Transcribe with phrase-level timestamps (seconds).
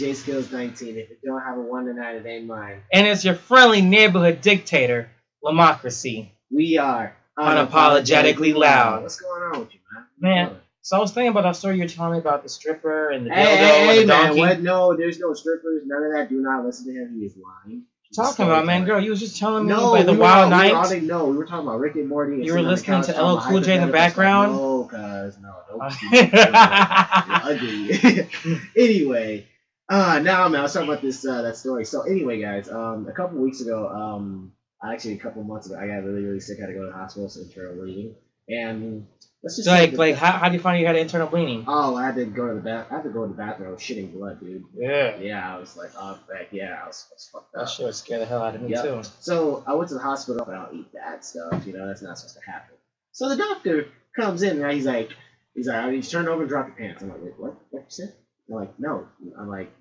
[0.00, 0.96] JaySkillz 19.
[0.96, 2.82] If you don't have a one to nine, it ain't mine.
[2.92, 5.10] And it's your friendly neighborhood dictator,
[5.44, 6.30] Lamocracy.
[6.50, 9.02] We are Unapologetically loud.
[9.02, 10.04] What's going on with you, man?
[10.48, 13.10] Man, So I was thinking about that story you were telling me about the stripper
[13.10, 14.40] and the dildo Hey, hey, and the man, donkey.
[14.40, 14.60] what?
[14.60, 15.82] No, there's no strippers.
[15.86, 16.28] None of that.
[16.28, 17.16] Do not listen to him.
[17.18, 17.84] He is lying.
[18.02, 20.50] He's Talking about man, girl, you was just telling me No, about the we Wild
[20.50, 20.72] Night.
[20.74, 22.34] all day- no, we were talking about Rick and Morty.
[22.34, 24.52] and You were sitting on the listening to LL Cool J in the background?
[24.52, 25.80] No, cuz no, don't.
[26.12, 28.60] You're ugly.
[28.76, 29.46] anyway,
[29.90, 31.84] uh, now man, I was talking about this uh, that story.
[31.86, 34.52] So anyway, guys, um, a couple weeks ago, um,
[34.84, 36.58] actually a couple months ago, I got really really sick.
[36.58, 38.16] I had to go to the hospital, so internal bleeding,
[38.48, 39.06] and
[39.42, 41.64] let's just So like, like, how, how do you find you had internal bleeding?
[41.68, 42.88] Oh, I had to go to the bath.
[42.90, 43.68] I had to go to the bathroom.
[43.68, 44.64] I was shitting blood, dude.
[44.76, 46.48] Yeah, Yeah, I was like, oh, back.
[46.52, 48.70] Yeah, I was, I was fucked that shit would scare the hell out of me
[48.70, 48.84] Yep.
[48.84, 49.02] too.
[49.20, 51.66] So I went to the hospital, but I don't eat that stuff.
[51.66, 52.76] You know, that's not supposed to happen.
[53.12, 54.74] So the doctor comes in, right?
[54.76, 55.10] He's like,
[55.54, 57.02] he's like, I need you turn over and drop your pants.
[57.02, 57.56] I'm like, wait, what?
[57.70, 58.14] What you said?
[58.48, 59.06] I'm like, no.
[59.38, 59.72] I'm like,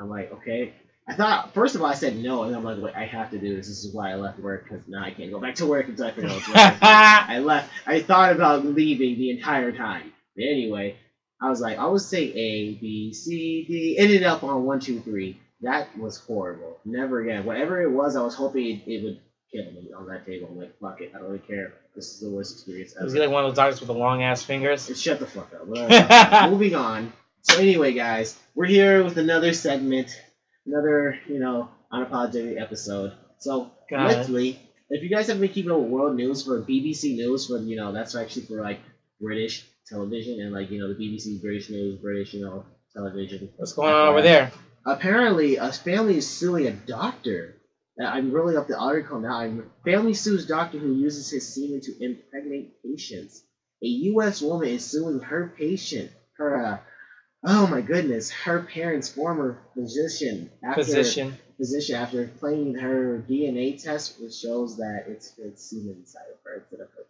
[0.00, 0.72] I'm like, okay.
[1.08, 3.38] I thought first of all I said no, and I'm like, wait, I have to
[3.38, 3.66] do this.
[3.68, 6.06] This is why I left work because now I can't go back to work until
[6.06, 6.76] I figure out what's wrong.
[6.82, 7.70] I left.
[7.86, 10.12] I thought about leaving the entire time.
[10.36, 10.96] But anyway,
[11.40, 13.96] I was like, I would say A, B, C, D.
[13.98, 15.40] Ended up on one, two, three.
[15.62, 16.78] That was horrible.
[16.84, 17.44] Never again.
[17.46, 19.18] Whatever it was, I was hoping it, it would
[19.50, 20.48] kill me on that table.
[20.52, 21.12] I'm like, fuck it.
[21.14, 21.72] I don't really care.
[21.96, 23.22] This is the worst experience Was ever.
[23.22, 24.86] he like one of those doctors with the long ass fingers?
[25.00, 25.66] Shut the fuck up.
[26.50, 27.12] Moving on.
[27.42, 30.10] So anyway, guys, we're here with another segment,
[30.66, 33.12] another you know unapologetic episode.
[33.38, 34.28] So God.
[34.90, 37.76] if you guys have been keeping up with world news for BBC News, for you
[37.76, 38.80] know that's actually for like
[39.20, 43.50] British television and like you know the BBC British News, British you know television.
[43.56, 44.50] What's going on over there?
[44.84, 47.56] Apparently, a family is suing a doctor.
[48.00, 49.40] Uh, I'm rolling up the article now.
[49.40, 53.42] I'm, family sues doctor who uses his semen to impregnate patients.
[53.82, 54.40] A U.S.
[54.40, 56.78] woman is suing her patient, her, uh,
[57.44, 61.36] oh my goodness, her parents' former physician after Physician.
[61.56, 66.56] physician after claiming her DNA test, which shows that it's it's semen inside of her
[66.60, 67.04] instead of her.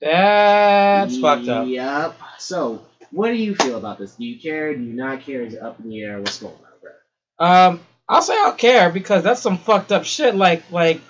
[0.00, 1.66] That's fucked up.
[1.66, 2.16] Yep.
[2.38, 4.14] So, what do you feel about this?
[4.14, 4.74] Do you care?
[4.74, 5.42] Do you not care?
[5.42, 6.18] Is it up in the air?
[6.18, 7.46] What's going on, bro?
[7.46, 10.34] Um, I'll say I'll care because that's some fucked up shit.
[10.34, 11.00] Like, like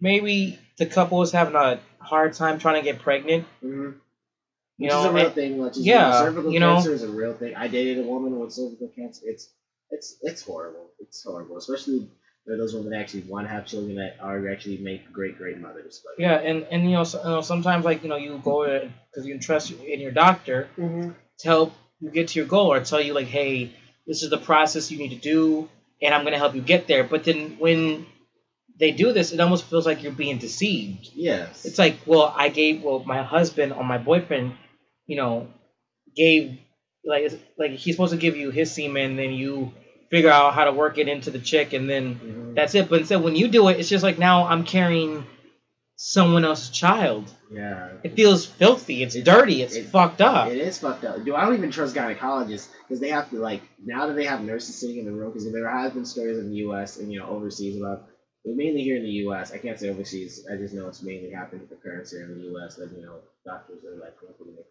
[0.00, 3.46] maybe the couple is having a hard time trying to get pregnant.
[3.64, 3.98] Mm-hmm.
[4.78, 5.58] You Which know, is a real thing.
[5.58, 7.54] Which is, yeah, you know, cervical you know- cancer is a real thing.
[7.56, 9.22] I dated a woman with cervical cancer.
[9.24, 9.48] It's
[9.90, 10.90] it's it's horrible.
[10.98, 12.08] It's horrible, especially
[12.44, 15.58] for those women that actually want to have children that are actually make great great
[15.58, 16.02] mothers.
[16.18, 18.64] Yeah, and and you know, so, you know sometimes like you know you go
[19.10, 21.10] because you trust in your doctor mm-hmm.
[21.38, 23.72] to help you get to your goal or tell you like, hey,
[24.06, 25.68] this is the process you need to do,
[26.02, 27.04] and I'm gonna help you get there.
[27.04, 28.06] But then when
[28.78, 31.10] they do this, it almost feels like you're being deceived.
[31.14, 34.52] yes, It's like, well, I gave well my husband or my boyfriend,
[35.06, 35.48] you know,
[36.14, 36.58] gave
[37.04, 39.72] like like he's supposed to give you his semen, then you
[40.10, 42.54] figure out how to work it into the chick, and then Mhm.
[42.54, 42.88] that's it.
[42.88, 45.24] But instead, when you do it, it's just like now I'm carrying
[45.96, 47.24] someone else's child.
[47.50, 47.88] yeah.
[48.02, 49.02] It feels filthy.
[49.04, 49.62] It's It- dirty.
[49.62, 50.50] It's it- fucked up.
[50.50, 51.24] It is fucked up.
[51.24, 54.42] Dude, I don't even trust gynecologists because they have to like now that they have
[54.42, 56.98] nurses sitting in the room because there has been stories in the U.S.
[56.98, 58.08] and you know overseas about
[58.54, 59.52] mainly here in the U.S.
[59.52, 60.46] I can't say overseas.
[60.50, 62.76] I just know it's mainly happening with occurrence here in the U.S.
[62.76, 64.64] That you know doctors are like putting their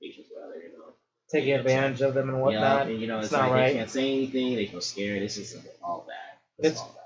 [0.00, 0.84] patients rather you know.
[1.30, 2.88] Taking advantage of them and Yeah, whatnot.
[2.88, 3.72] and you know It's it's, not like right.
[3.72, 4.56] they can't say anything.
[4.56, 5.22] They feel scared.
[5.22, 6.38] It's just all bad.
[6.58, 7.00] It's, It's- all bad.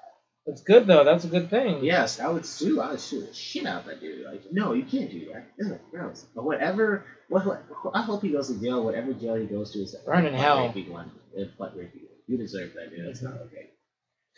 [0.48, 1.04] It's good though.
[1.04, 1.84] That's a good thing.
[1.84, 2.80] Yes, I would sue.
[2.80, 4.24] I would sue the shit out of that dude.
[4.24, 5.46] Like, no, you can't do that.
[5.62, 6.24] Ugh, gross.
[6.34, 7.04] But whatever.
[7.28, 7.62] What, what,
[7.92, 8.82] I hope he goes to jail.
[8.82, 10.72] Whatever jail he goes to is Burn in hell.
[10.88, 11.10] one.
[11.34, 13.06] You deserve that, dude.
[13.06, 13.42] That's not mm-hmm.
[13.44, 13.70] okay.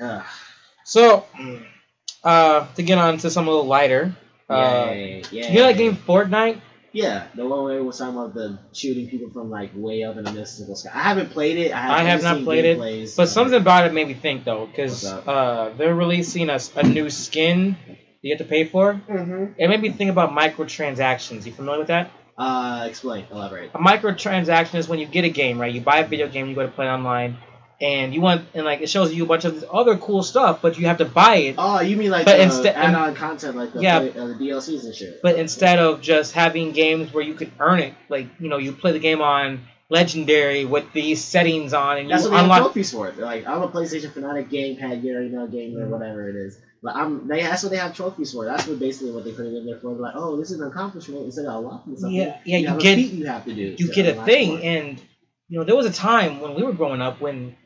[0.00, 0.24] Ugh.
[0.90, 1.24] So,
[2.24, 4.12] uh, to get on to some a little lighter.
[4.48, 5.52] Uh, Yay, yay.
[5.52, 6.60] you know that game Fortnite?
[6.92, 10.16] Yeah, the one where it was talking about the shooting people from like way up
[10.16, 10.90] in the mystical sky.
[10.92, 11.70] I haven't played it.
[11.70, 13.16] I, I haven't have not seen played it, gameplays.
[13.16, 17.08] But something about it made me think though, because uh, they're releasing a, a new
[17.08, 18.94] skin that you have to pay for.
[18.94, 19.52] Mm-hmm.
[19.58, 21.46] It made me think about microtransactions.
[21.46, 22.10] You familiar with that?
[22.36, 23.26] Uh, explain.
[23.30, 23.70] Elaborate.
[23.74, 25.72] A microtransaction is when you get a game, right?
[25.72, 27.36] You buy a video game, you go to play online,
[27.80, 30.60] and you want, and like it shows you a bunch of this other cool stuff,
[30.62, 31.54] but you have to buy it.
[31.58, 34.00] Oh, you mean like But the instead- add-on content, like the, Yeah.
[34.00, 35.20] play, uh, the DLCs and shit?
[35.22, 38.72] But instead of just having games where you could earn it, like you know, you
[38.72, 42.44] play the game on legendary with these settings on, and That's you what they have
[42.44, 42.62] unlock.
[42.62, 43.10] trophies for.
[43.10, 45.90] They're like, I'm a PlayStation fanatic, gamepad, you know, gamer, Mm-hmm.
[45.90, 46.58] whatever it is.
[46.82, 48.44] But I'm, they, that's what they have trophies for.
[48.46, 49.90] That's what basically what they put it in there for.
[49.92, 52.16] Like, oh, this is an accomplishment instead of unlocking something.
[52.18, 53.74] Yeah, yeah, you a get- you have to do.
[53.78, 55.02] you get a thing, and
[55.48, 57.56] you know, there was a time when we were growing up when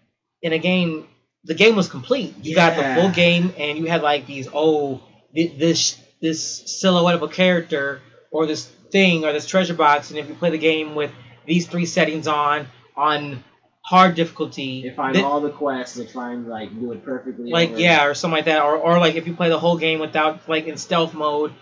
[0.45, 1.09] in a game
[1.45, 2.35] the game was complete.
[2.43, 5.03] You got the full game, and you had like these oh
[5.35, 8.01] this this silhouette of a character
[8.31, 11.11] or this thing or this treasure box, and if you play the game with
[11.47, 13.43] these three settings on on
[13.83, 14.87] hard difficulty.
[14.87, 17.51] And find all the quests try and like do it perfectly.
[17.51, 17.81] like over.
[17.81, 20.49] yeah, or something like that, or or like if you play the whole game without
[20.49, 21.53] like in stealth mode,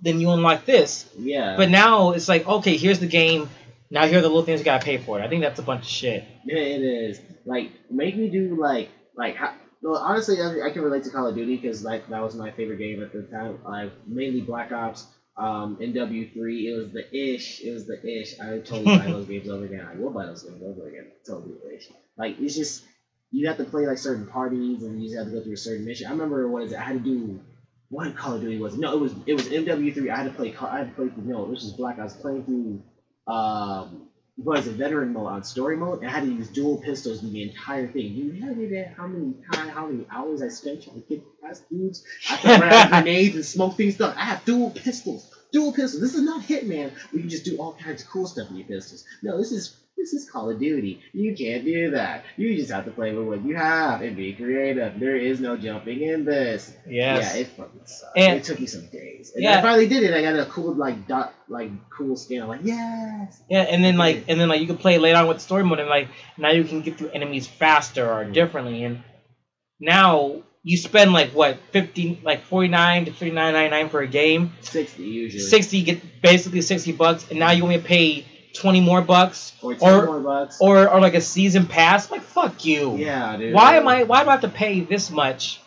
[0.00, 1.08] then you unlock this.
[1.18, 1.56] yeah.
[1.56, 3.48] But now it's like okay, here's the game.
[3.92, 5.22] Now here are the little things you gotta pay for it.
[5.22, 6.24] I think that's a bunch of shit.
[6.46, 7.20] Yeah, it is.
[7.44, 9.36] Like, make me do like like.
[9.36, 9.52] How,
[9.82, 12.50] well, honestly, I, I can relate to Call of Duty because like that was my
[12.52, 13.58] favorite game at the time.
[13.62, 15.06] Like mainly Black Ops,
[15.36, 16.32] um, MW3.
[16.34, 17.60] It was the ish.
[17.60, 18.40] It was the ish.
[18.40, 19.86] I would totally buy those games over again.
[19.86, 21.10] I will buy those games over again.
[21.26, 21.88] Totally ish.
[22.16, 22.82] Like it's just
[23.30, 25.56] you have to play like certain parties and you just have to go through a
[25.58, 26.06] certain mission.
[26.06, 26.78] I remember what is it?
[26.78, 27.40] I had to do.
[27.90, 28.78] What Call of Duty was?
[28.78, 30.10] No, it was it was MW3.
[30.10, 30.50] I had to play.
[30.50, 31.24] Call- I had to play through.
[31.24, 31.98] No, this was Black.
[31.98, 32.82] I was playing through.
[33.26, 34.08] Um,
[34.56, 34.72] is it?
[34.72, 37.86] Veteran mode on story mode, and I had to use dual pistols in the entire
[37.86, 38.12] thing.
[38.12, 41.22] You have any idea how many time, how many hours I spent trying to get
[41.40, 42.04] past dudes?
[42.30, 44.14] I can grab grenades and smoke things stuff.
[44.16, 45.30] I have dual pistols.
[45.52, 46.00] Dual pistols.
[46.00, 46.92] This is not Hitman.
[47.10, 49.04] where you just do all kinds of cool stuff with your pistols.
[49.22, 51.00] No, this is this is Call of Duty.
[51.12, 52.24] You can't do that.
[52.36, 54.98] You just have to play with what you have and be creative.
[54.98, 56.72] There is no jumping in this.
[56.88, 57.34] Yes.
[57.34, 58.16] Yeah, it fucking sucked.
[58.18, 59.32] And- it took me some days.
[59.34, 59.58] And Yeah.
[59.58, 60.12] I finally did it.
[60.14, 62.42] I got a cool like dot like cool skin.
[62.42, 63.40] I'm like, yes.
[63.48, 65.78] Yeah, and then like and then like you can play later on with story mode
[65.78, 68.32] and like now you can get through enemies faster or Mhm.
[68.32, 69.02] differently and
[69.80, 74.00] now you spend like what fifty like forty nine to fifty nine ninety nine for
[74.00, 74.52] a game.
[74.60, 75.42] Sixty usually.
[75.42, 78.24] Sixty get basically sixty bucks and now you only pay
[78.54, 80.58] twenty more bucks or or- more bucks.
[80.60, 82.10] or or like a season pass.
[82.10, 82.96] Like fuck you.
[82.96, 83.54] yeah, dude.
[83.54, 85.60] Why am I why do I have to pay this much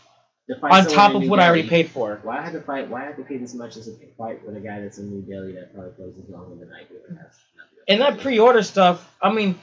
[0.62, 2.20] on top of what I already paid for?
[2.24, 2.90] Why I have to fight?
[2.90, 5.10] Why I have to pay this much as a fight with a guy that's in
[5.10, 6.96] New Delhi that probably plays as longer than I do?
[7.88, 9.60] and that pre-order stuff, I mean,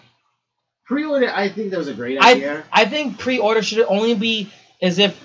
[0.85, 2.65] pre-order, I think that was a great idea.
[2.73, 5.19] I think pre-order should only be as if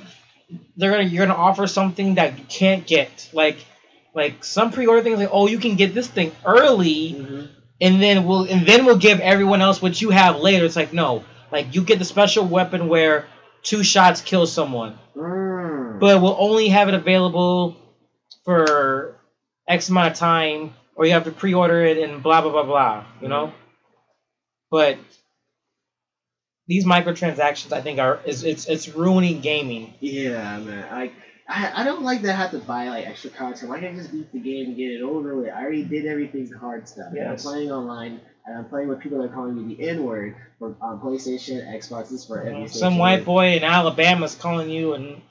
[0.77, 3.29] they're gonna you're gonna offer something that you can't get.
[3.33, 3.57] Like
[4.13, 7.49] like some pre-order things like oh you can get this thing early Mhm.
[7.81, 10.65] And then we'll and then we'll give everyone else what you have later.
[10.65, 13.27] It's like no, like you get the special weapon where
[13.63, 15.99] two shots kill someone, Mm.
[15.99, 17.75] but we'll only have it available
[18.45, 19.15] for
[19.67, 23.05] X amount of time, or you have to pre-order it and blah blah blah blah.
[23.21, 23.53] You know,
[24.71, 24.97] but
[26.67, 29.93] these microtransactions I think are is it's it's ruining gaming.
[29.99, 30.91] Yeah, man.
[30.91, 31.13] Like
[31.49, 33.69] I, I don't like that I have to buy like extra content.
[33.69, 35.49] Why can't I just beat the game and get it over with?
[35.49, 37.13] I already did everything the hard stuff.
[37.13, 40.03] And I'm playing online and I'm playing with people that are calling me the N
[40.03, 44.35] word for on PlayStation, Xbox, this is for uh, every Some white boy in Alabama's
[44.35, 45.21] calling you and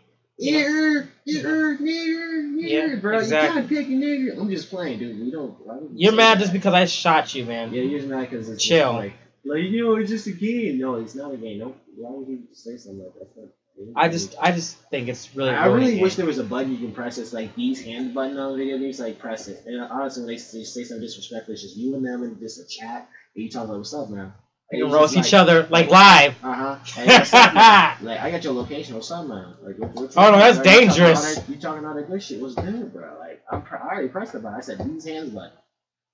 [0.40, 3.18] Nigger, nigger, nigger, nigger, Yeah, bro.
[3.18, 3.62] exactly.
[3.62, 4.38] You can't pick a nigger.
[4.38, 5.18] I'm just playing, dude.
[5.18, 5.56] We don't.
[5.66, 6.42] Don't you're mad that.
[6.42, 7.72] just because I shot you, man.
[7.72, 8.92] Yeah, you're just mad because it's Chill.
[8.92, 9.14] like,
[9.46, 10.78] like you know, it's just a game.
[10.78, 11.58] No, it's not a game.
[11.60, 13.48] No, why would you say something like that?
[13.94, 15.50] I just I just think it's really.
[15.50, 17.18] I really wish there was a button you can press.
[17.18, 18.98] It's like these hand button on the video games.
[18.98, 19.64] Like press it.
[19.66, 22.58] And honestly, when they say, say something disrespectful, it's just you and them in just
[22.58, 23.08] a chat.
[23.34, 24.32] And you talk about what's up, man.
[24.72, 26.34] We can roast each other like live.
[26.42, 26.78] Uh huh.
[26.98, 27.96] Up, man?
[28.02, 28.96] Like I got your location.
[28.96, 29.54] Up, man?
[29.62, 31.48] Like what, what's Oh, no, that's Like, dangerous.
[31.48, 32.40] You talking all that good shit?
[32.40, 33.16] What's good, bro?
[33.18, 33.62] Like I'm.
[33.62, 34.56] Pr- I already pressed the button.
[34.56, 35.52] I said these hands button.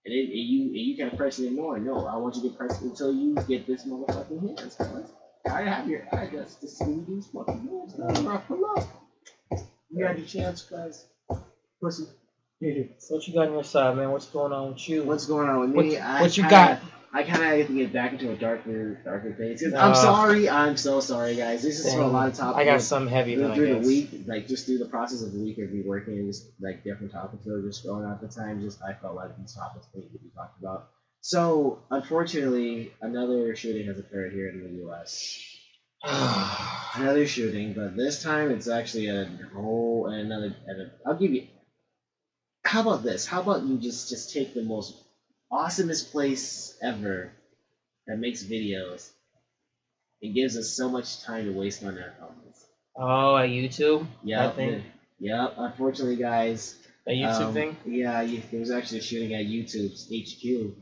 [0.05, 1.79] And, it, and you and you can't press it ignore.
[1.79, 4.77] No, I want you to press it until you get this motherfucking hands.
[5.45, 5.53] Cuz.
[5.53, 7.99] I have your address to see these fucking hands.
[7.99, 8.87] No, bro, pull up.
[9.91, 11.07] You had your chance, guys.
[11.81, 12.05] Pussy.
[12.99, 14.13] So what you got on your side, man?
[14.13, 15.03] What's going on with you?
[15.03, 15.99] What's going on with What- me?
[15.99, 16.81] I what you kinda- got?
[17.15, 19.63] I kind of have to get back into a darker, darker phase.
[19.63, 20.49] 'Cause Uh, I'm sorry.
[20.49, 21.63] I'm so sorry, guys.
[21.63, 22.59] This is for a lot of topics.
[22.59, 25.41] I got some heavy through, through the week, like just through the process of the
[25.41, 28.29] week of me working just like different topics that were just going on at the
[28.29, 30.89] time, just I felt like these topics needed to be talked about.
[31.23, 35.41] So unfortunately, another shooting has occurred here in the U.S.
[36.97, 40.55] Another shooting, but this time it's actually at a whole at another.
[40.69, 41.47] At a, I'll give you.
[42.65, 43.25] How about this?
[43.25, 44.95] How about you just just take the most
[45.53, 47.31] awesomest place ever
[48.09, 49.09] that makes videos
[50.23, 52.67] and gives us so much time to waste on our phones.
[52.97, 54.09] oh, at YouTube?
[54.25, 54.83] Yeah, That thing?
[55.21, 55.55] Yep.
[55.57, 56.75] Unfortunately, guys.
[57.07, 57.77] A YouTube um, thing?
[57.85, 60.82] Yeah, you, there was actually a shooting at YouTube's HQ.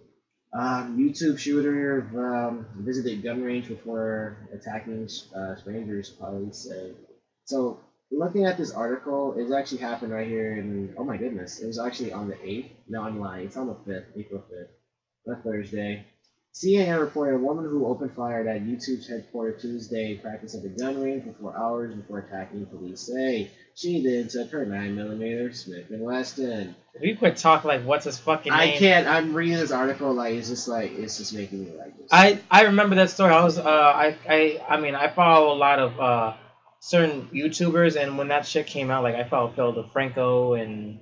[0.53, 6.11] Um, YouTube shooter um, visited gun range before attacking uh, strangers.
[6.11, 6.93] Police say.
[7.45, 7.79] So,
[8.11, 10.95] looking at this article, it actually happened right here in.
[10.99, 11.61] Oh my goodness!
[11.61, 12.73] It was actually on the eighth.
[12.89, 13.47] No, I'm lying.
[13.47, 16.05] It's on the fifth, April fifth, a Thursday.
[16.53, 21.01] CNN reported a woman who opened fire at YouTube's headquarters Tuesday practiced at the gun
[21.01, 23.53] range for four hours before attacking police say.
[23.81, 26.77] She then took her 9mm Smith & Wesson.
[26.93, 28.75] If you quit talking like what's his fucking name.
[28.75, 29.07] I can't.
[29.07, 32.09] I'm reading this article like it's just like it's just making me like this.
[32.13, 33.33] I I remember that story.
[33.33, 36.35] I was uh I I I mean I follow a lot of uh
[36.81, 41.01] certain YouTubers and when that shit came out like I followed Phil DeFranco and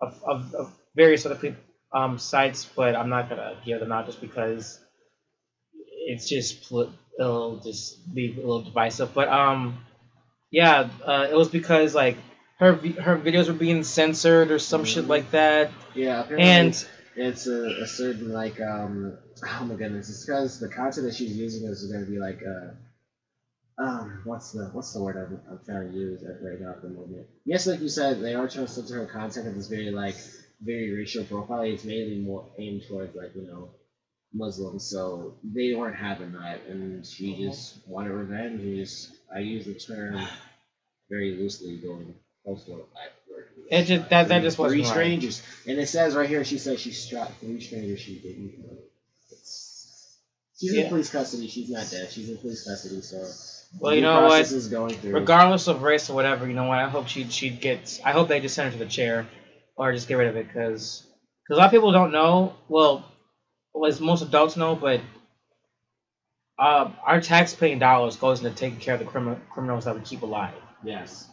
[0.00, 1.60] of, of, of various other people
[1.92, 4.78] um sites but I'm not gonna give them out just because
[6.06, 6.70] it's just
[7.18, 9.14] it'll just be a little divisive.
[9.14, 9.78] But um,
[10.50, 12.16] yeah, uh, it was because like
[12.58, 15.08] her her videos were being censored or some shit Mhm.
[15.08, 16.84] like that, Yeah, and
[17.16, 19.16] it's a, a certain like um
[19.46, 22.40] oh my goodness, it's because the content that she's using is going to be like
[22.46, 22.70] uh
[23.78, 26.82] um what's the what's the word I'm, I'm trying to use at right now at
[26.82, 27.26] the moment.
[27.44, 30.16] Yes, like you said, they are trying to censor her content because it's very like
[30.60, 31.62] very racial profile.
[31.62, 33.70] It's mainly more aimed towards like you know
[34.32, 37.50] Muslims, so they weren't having that, and she uh-huh.
[37.50, 38.60] just wanted revenge.
[38.60, 40.20] And just I use the term
[41.08, 43.48] very loosely going close to black word.
[43.70, 44.90] It just- that- that just Three wasn't right.
[44.90, 46.44] strangers, and it says right here.
[46.44, 48.00] She says she struck three strangers.
[48.00, 48.78] She didn't know.
[49.30, 50.18] It's,
[50.58, 51.48] she's in police custody.
[51.48, 52.10] She's not dead.
[52.10, 53.00] She's in police custody.
[53.00, 53.26] So
[53.78, 54.28] well, you know what?
[54.28, 55.12] process going through.
[55.12, 56.78] Regardless of race or whatever, you know what?
[56.78, 58.00] I hope she she gets.
[58.04, 59.26] I hope they just send her to the chair,
[59.76, 61.06] or just get rid of it, because
[61.44, 62.54] because a lot of people don't know.
[62.68, 63.04] Well,
[63.74, 65.00] well, as most adults know, but
[66.58, 70.22] uh, our tax-paying dollars goes into taking care of the criminal criminals that we keep
[70.22, 70.54] alive.
[70.84, 71.28] yes,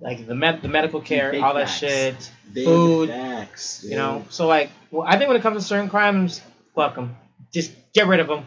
[0.00, 1.78] like the med- the medical care, Big all that facts.
[1.78, 4.24] shit, Big Food, facts, you know.
[4.30, 6.40] So like, well, I think when it comes to certain crimes,
[6.74, 7.16] fuck them.
[7.52, 8.44] Just get rid of them.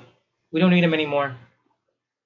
[0.52, 1.36] We don't need them anymore.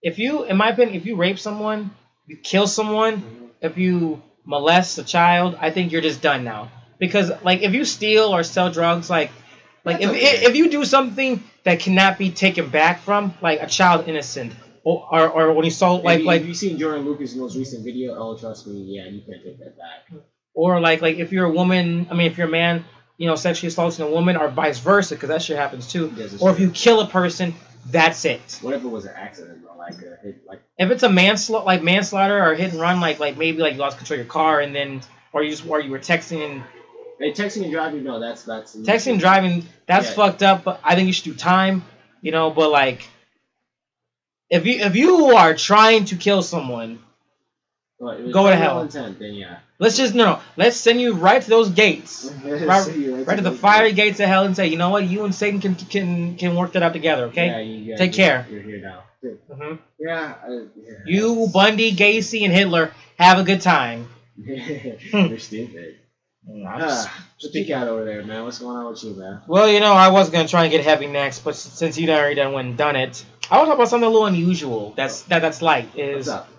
[0.01, 1.91] If you, in my opinion, if you rape someone,
[2.27, 3.49] you kill someone, Mhm.
[3.61, 6.69] if you molest a child, I think you're just done now.
[6.99, 9.31] Because like, if you steal or sell drugs, like,
[9.85, 10.45] like if okay.
[10.45, 15.07] if you do something that cannot be taken back from, like a child innocent, or
[15.11, 17.55] or, or when you saw like Have you, like have you seen Jordan Lucas' most
[17.55, 18.15] recent video?
[18.15, 20.21] Oh, trust me, yeah, you can't take that back.
[20.53, 22.85] or like like if you're a woman, I mean if you're a man,
[23.17, 26.13] you know, sexually assaulting a woman, or vice versa, because that shit happens too.
[26.15, 27.53] Yes, Or if you kill a person,
[27.87, 28.59] that's it.
[28.61, 29.77] What if it was an accident, though?
[29.77, 33.19] Like a hit, like If it's a manslaughter, like manslaughter or hit and run, like
[33.19, 35.01] like maybe like you lost control of your car and then,
[35.33, 36.63] or you just or you were texting and
[37.23, 38.03] hey, texting and driving.
[38.03, 40.13] No, that's that's texting and driving, that's Yeah.
[40.15, 40.63] fucked up.
[40.63, 41.83] But I think you should do time,
[42.21, 42.49] you know.
[42.51, 43.07] But like,
[44.49, 46.99] if you if you are trying to kill someone,
[47.99, 48.81] Well, Go to hell.
[48.81, 49.59] Intent, then yeah.
[49.79, 52.29] let's just no, let's send you right to those gates.
[52.43, 53.95] Right, you right to the fiery days.
[53.95, 56.73] gates of hell and say, you know what, you and Satan can can can work
[56.73, 57.47] that out together, okay?
[57.47, 58.47] Yeah, you, yeah, Take you're- care.
[58.51, 59.03] You're here now.
[59.49, 60.35] hmm Yeah.
[60.45, 60.99] Uh, yeah.
[61.05, 64.09] You, Bundy, Gacy, and Hitler have a good time.
[64.37, 65.99] You're stupid.
[66.49, 68.43] I'm just- Ah, speak out over there, man.
[68.43, 69.41] What's going on with you, man?
[69.47, 72.35] well, you know, I was gonna try and get heavy next, but since you already
[72.35, 74.93] done went and done it, I want to talk about something a little unusual.
[74.95, 76.49] That's that that's light What's is up?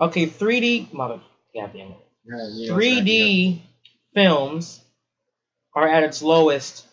[0.00, 0.26] okay.
[0.26, 1.20] 3D mother,
[1.54, 1.96] goddamn it.
[2.26, 3.62] Yeah, you know, 3D
[4.14, 4.80] films
[5.74, 6.86] are at its lowest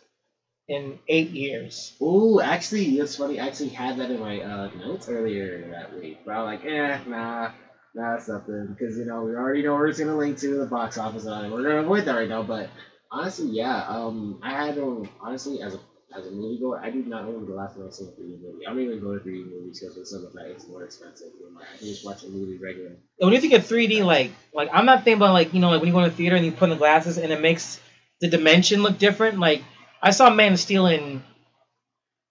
[0.70, 1.94] in eight years.
[2.01, 3.39] Ooh, actually, it's funny.
[3.39, 6.98] I actually had that in my uh, notes earlier that week, but I'm like, eh,
[7.08, 7.51] nah, nah,
[7.98, 10.98] that's something because you know we already know where it's gonna link to the box
[10.98, 11.51] office it.
[11.51, 12.70] We're gonna avoid that right now, but
[13.12, 15.80] honestly, yeah, um, I had um, honestly as a
[16.16, 18.38] as a movie goer, I do not know the last time I saw a 3D
[18.42, 18.66] movie.
[18.68, 21.27] I don't even go to 3D movies because something that it's more expensive.
[21.39, 22.92] Know, I can just watch a movie regular.
[23.20, 25.82] When you think of 3D, like like I'm not thinking about like you know like
[25.82, 27.80] when you go to the theater and you put on the glasses and it makes
[28.22, 29.39] the dimension look different.
[29.39, 29.63] Like
[30.01, 31.24] I saw Man of Steel in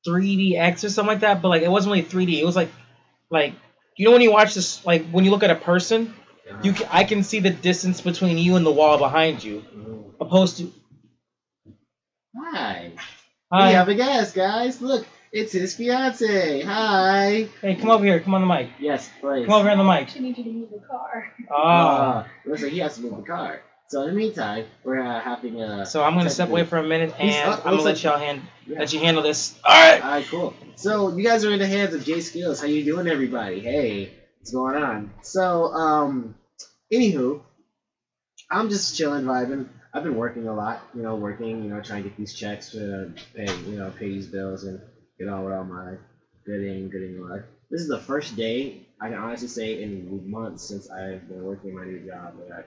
[0.05, 2.41] 3DX or something like that, but like it wasn't really 3D.
[2.41, 2.71] It was like
[3.31, 3.55] like
[3.97, 6.15] you know when you watch this like when you look at a person,
[6.63, 10.13] you can, I can see the distance between you and the wall behind you, Mhm.
[10.21, 10.73] opposed to.
[12.39, 12.93] Hi.
[13.53, 13.69] Hi.
[13.69, 14.83] We have a guest, guys.
[14.83, 16.63] Look, it's his fiance.
[16.63, 17.49] Hi.
[17.63, 18.21] Hey, come over here.
[18.21, 18.71] Come on the mic.
[18.79, 19.47] Yes, please.
[19.47, 20.03] Come over here on the mic.
[20.03, 21.33] actually need you to move the car.
[21.51, 22.21] Ah.
[22.21, 23.61] Uh, listen, he has to move the car.
[23.89, 25.87] So in the meantime, we're uh, having a.
[25.87, 28.43] So I'm gonna step away for a minute and uh, I'm gonna let y'all hand
[28.67, 28.81] Yeah.
[28.81, 29.57] let you handle this.
[29.65, 30.03] All right.
[30.03, 30.55] All right, cool.
[30.75, 32.61] So you guys are in the hands of JaySkillz.
[32.61, 33.61] How you doing, everybody?
[33.61, 35.13] Hey, what's going on?
[35.23, 36.35] So, um,
[36.93, 37.43] anywho,
[38.51, 39.69] I'm just chilling, vibing.
[39.95, 42.71] I've been working a lot, you know, working, you know, trying to get these checks
[42.73, 44.81] to pay, you know, pay these bills and
[45.19, 45.95] get on with all my
[46.45, 47.43] good in, good in life.
[47.71, 51.75] This is the first day I can honestly say in months since I've been working
[51.75, 52.63] my new job that I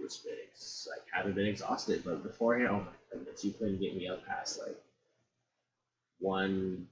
[0.00, 3.94] was been ex- like haven't been exhausted, but beforehand, oh my goodness, you couldn't get
[3.96, 4.76] me up past like
[6.20, 6.86] one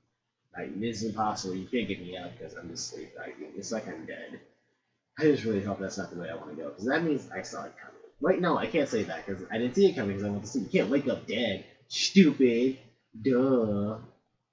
[0.57, 1.55] like this is impossible.
[1.55, 3.11] You can't get me up because I'm just sleep.
[3.19, 4.41] Like, it's like I'm dead.
[5.19, 7.29] I just really hope that's not the way I want to go because that means
[7.35, 7.97] I saw it coming.
[8.21, 10.43] Wait, no, I can't say that because I didn't see it coming because I went
[10.45, 10.65] to sleep.
[10.73, 11.65] You can't wake up dead.
[11.89, 12.77] Stupid.
[13.21, 13.97] Duh.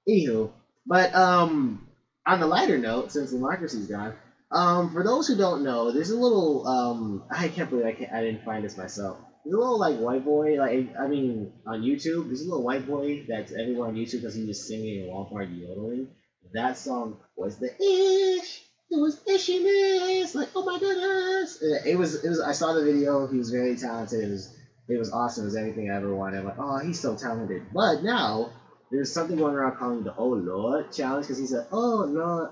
[0.07, 0.49] Anywho,
[0.87, 1.81] but um,
[2.25, 4.13] on the lighter note, since Lamocracy's gone,
[4.51, 8.11] um, for those who don't know, there's a little um, I can't believe I, can't,
[8.11, 9.17] I didn't find this myself.
[9.45, 12.25] There's a little like white boy, like I mean, on YouTube.
[12.25, 15.49] There's a little white boy that's everywhere on YouTube because he was singing one part
[15.49, 16.09] yodeling.
[16.53, 18.63] That song was the ish.
[18.91, 20.33] It was ishiness.
[20.33, 21.61] Like oh my goodness.
[21.85, 22.23] It, was.
[22.23, 22.41] It was.
[22.41, 23.27] I saw the video.
[23.27, 24.23] He was very talented.
[24.23, 24.55] It was.
[24.87, 25.43] It was awesome.
[25.43, 26.39] It was everything I ever wanted.
[26.39, 27.61] I'm like, oh, he's so talented.
[27.71, 28.51] But now
[28.91, 32.49] there's something going around calling the Oh Lord challenge because he said, Oh Lord,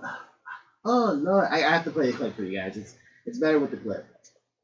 [0.90, 2.78] Oh no, I, I have to play the clip for you guys.
[2.78, 4.06] It's it's better with the clip.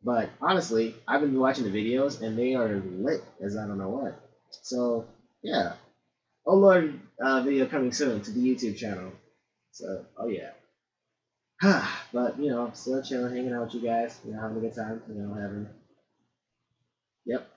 [0.01, 3.89] But honestly, I've been watching the videos and they are lit as I don't know
[3.89, 4.17] what.
[4.61, 5.05] So
[5.41, 5.73] yeah.
[6.45, 9.11] Oh Lord, uh, video coming soon to the YouTube channel.
[9.71, 10.51] So oh yeah.
[12.13, 14.75] but you know, still chilling, hanging out with you guys, you know, having a good
[14.75, 15.67] time, you know, having.
[17.25, 17.52] Yep.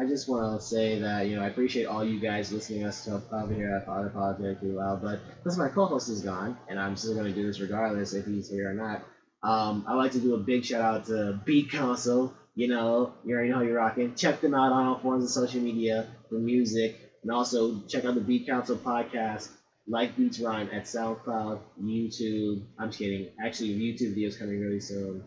[0.00, 2.88] I just want to say that you know I appreciate all you guys listening to
[2.88, 3.84] us to over here.
[3.86, 7.34] I apologize too loud, but since my co-host is gone, and I'm still going to
[7.34, 9.02] do this regardless if he's here or not.
[9.42, 12.32] Um, I'd like to do a big shout out to Beat Council.
[12.54, 14.14] You know, you already know you're rocking.
[14.14, 18.14] Check them out on all forms of social media for music, and also check out
[18.14, 19.50] the Beat Council podcast,
[19.86, 22.62] like Beats Rhyme, at SoundCloud, YouTube.
[22.78, 23.28] I'm just kidding.
[23.44, 25.22] Actually, YouTube videos coming really soon.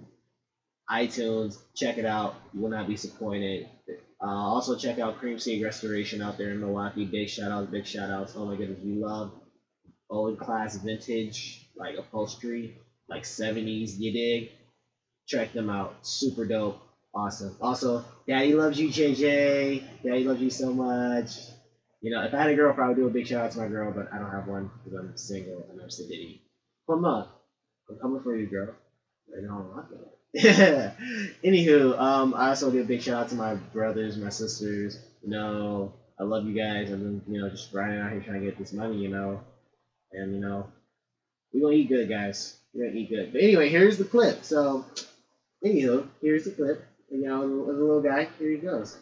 [0.89, 2.33] iTunes, check it out.
[2.55, 3.67] You will not be disappointed.
[4.23, 7.03] Uh, also check out Cream Seed Restoration out there in Milwaukee.
[7.03, 8.33] Big shout outs, big shout outs.
[8.37, 9.33] Oh my goodness, we love
[10.09, 12.77] old class vintage like upholstery,
[13.09, 14.51] like 70s, you dig?
[15.27, 15.95] Check them out.
[16.05, 16.81] Super dope.
[17.13, 17.55] Awesome.
[17.61, 19.83] Also, Daddy loves you, JJ.
[20.03, 21.37] Daddy loves you so much.
[22.01, 23.59] You know, if I had a girlfriend, I would do a big shout out to
[23.59, 26.39] my girl, but I don't have one because I'm single and I'm sedity.
[26.89, 27.27] Come on.
[27.89, 28.75] I'm coming for you, girl.
[29.33, 30.22] Right now, I'm rocking it.
[30.37, 34.97] Anywho, um, I also give a big shout out to my brothers, my sisters.
[35.21, 36.91] You know, I love you guys.
[36.91, 39.41] I've been, you know, just grinding out here trying to get this money, you know.
[40.11, 40.67] And, you know,
[41.53, 42.55] we gonna eat good, guys.
[42.73, 43.31] We're gonna eat good.
[43.31, 44.43] But anyway, here's the clip.
[44.43, 44.85] So,
[45.63, 46.83] anywho, here's the clip.
[47.11, 48.97] You know, the, the little guy, here he goes.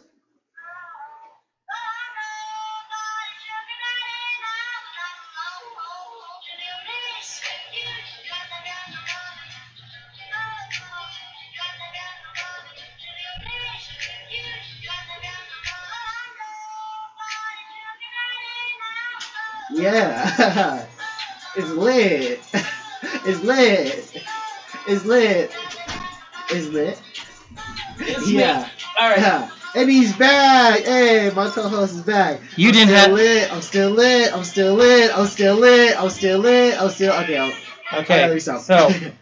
[19.92, 20.86] Yeah,
[21.56, 22.40] it's lit.
[23.24, 24.22] It's lit.
[24.86, 25.52] It's lit.
[26.50, 27.00] It's lit.
[27.98, 28.38] It's me.
[28.38, 28.68] yeah.
[28.98, 29.18] All right.
[29.18, 29.50] Yeah.
[29.74, 30.80] And he's back.
[30.80, 32.40] Hey, my co-host is back.
[32.56, 33.52] You I'm didn't still have- lit.
[33.52, 34.34] I'm still lit.
[34.34, 35.16] I'm still lit.
[35.16, 35.98] I'm still lit.
[36.00, 36.80] I'm still lit.
[36.80, 37.38] I'm still okay.
[37.38, 37.52] I'm,
[37.90, 38.38] I gotta Okay.
[38.38, 38.90] So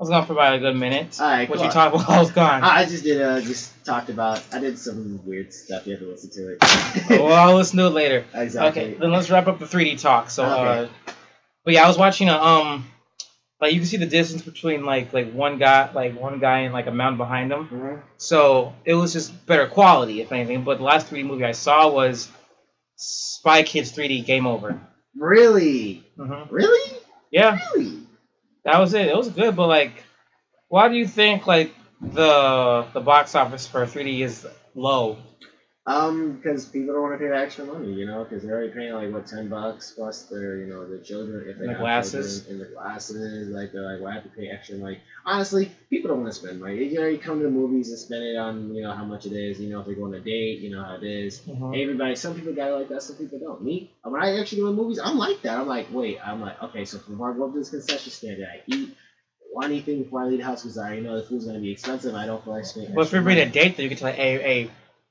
[0.00, 1.20] I was gone for about a good minute.
[1.20, 1.46] all right.
[1.46, 1.66] What cool.
[1.66, 2.62] you talk while I was gone?
[2.64, 3.20] I just did.
[3.20, 4.42] Uh, just talked about.
[4.50, 5.86] I did some weird stuff.
[5.86, 7.20] You have to listen to it.
[7.20, 8.24] well, I'll listen to it later.
[8.32, 8.82] exactly.
[8.82, 10.30] Okay, then let's wrap up the 3D talk.
[10.30, 10.84] So, Okay.
[10.84, 11.12] uh,
[11.66, 12.86] but yeah, I was watching a um,
[13.60, 16.72] like you can see the distance between like like one guy, like one guy and
[16.72, 17.68] like a mountain behind him.
[17.68, 18.02] Mhm.
[18.16, 20.64] So it was just better quality, if anything.
[20.64, 22.30] But the last 3D movie I saw was
[22.96, 24.80] Spy Kids 3D Game Over.
[25.14, 26.02] Really?
[26.16, 26.96] hmm Really?
[27.30, 27.98] Yeah, Really?
[28.64, 29.08] That was it.
[29.08, 30.04] It was good, but like,
[30.68, 35.18] why do you think like the the box office for 3D is low?
[35.86, 38.70] Um, because people don't want to pay the extra money, you know, because they're already
[38.70, 41.80] paying like what ten bucks plus their, you know, the children if they The have
[41.80, 42.46] glasses.
[42.48, 45.00] and the glasses, like they're like, well, I have to pay extra money.
[45.24, 46.84] Honestly, people don't want to spend money.
[46.84, 49.32] You already come to the movies and spend it on, you know, how much it
[49.32, 49.58] is.
[49.58, 51.40] You know, if they're going on a date, you know how it is.
[51.48, 51.82] Mhm.
[51.82, 53.64] Everybody, some people got it like that, some people don't.
[53.64, 55.58] Me, when I actually go to movies, I'm like that.
[55.58, 58.60] I'm like, wait, I'm like, okay, so before I go to this concession stand, I
[58.66, 58.94] eat?
[59.52, 61.72] Want anything before I leave the house because I already know the food's gonna be
[61.72, 62.14] expensive.
[62.14, 62.94] I don't feel like spending.
[62.94, 64.70] But if you're bringing a date, then you can tell, hey, hey,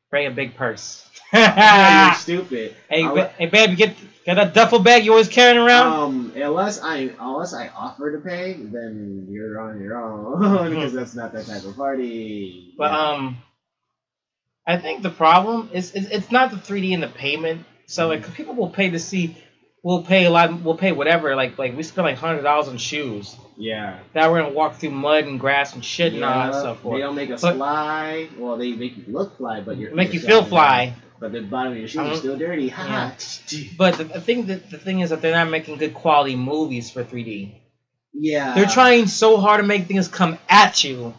[0.09, 1.05] bring a big purse.
[1.33, 2.75] You're stupid.
[2.89, 3.95] Hey, ba- hey, babe, you get
[4.25, 5.93] get that duffel bag you always carrying around.
[5.93, 11.15] Um, unless I unless I offer to pay, then you're on your own because that's
[11.15, 12.73] not that type of party.
[12.77, 13.09] but Yeah.
[13.11, 13.37] um,
[14.65, 17.65] I think the problem is it's, it's not the 3D and the payment.
[17.87, 19.35] So like people will pay to see,
[19.83, 21.35] will pay a lot, will pay whatever.
[21.35, 24.91] Like like we spend like hundred dollars on shoes yeah, that we're gonna walk through
[24.91, 26.97] mud and grass and shit and all that stuff They for.
[26.99, 28.29] don't make us But- fly.
[28.37, 30.93] Well, they make you look fly, but you're Make you feel fly.
[31.19, 32.11] But the bottom of your shoes Uh-huh.
[32.13, 32.69] are still dirty.
[32.69, 33.13] Ha
[33.49, 33.63] Yeah.
[33.77, 36.89] But the, the thing that the thing is that they're not making good quality movies
[36.89, 37.55] for 3D.
[38.13, 38.55] Yeah.
[38.55, 41.13] They're trying so hard to make things come at you.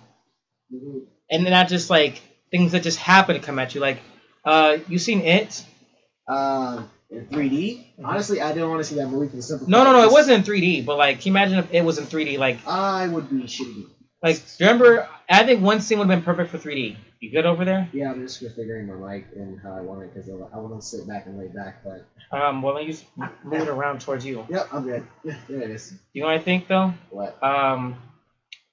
[0.74, 1.02] Mhm.
[1.30, 3.80] and not just like things that just happen to come at you.
[3.80, 3.98] Like,
[4.44, 5.64] uh, you seen it?
[6.28, 7.84] Um, in 3D.
[8.04, 9.68] Honestly, I didn't want to see that movie for the simple.
[9.68, 10.84] No, no, no, It wasn't in 3D.
[10.84, 12.38] But like, can you imagine if it was in 3D?
[12.38, 13.86] Like, I would be shitty.
[14.22, 15.08] like remember?
[15.28, 16.96] I think one scene would have been perfect for 3D.
[17.20, 17.88] You good over there?
[17.92, 20.86] Yeah, I'm just figuring my mic and how I want it because I want to
[20.86, 21.84] sit back and lay back.
[21.84, 22.94] But Um, well, let you
[23.44, 24.46] move it around towards you.
[24.48, 25.06] yep, I'm good.
[25.24, 25.92] Yeah, there it is.
[26.14, 26.94] You know what I think though?
[27.10, 27.42] What?
[27.42, 27.96] Um,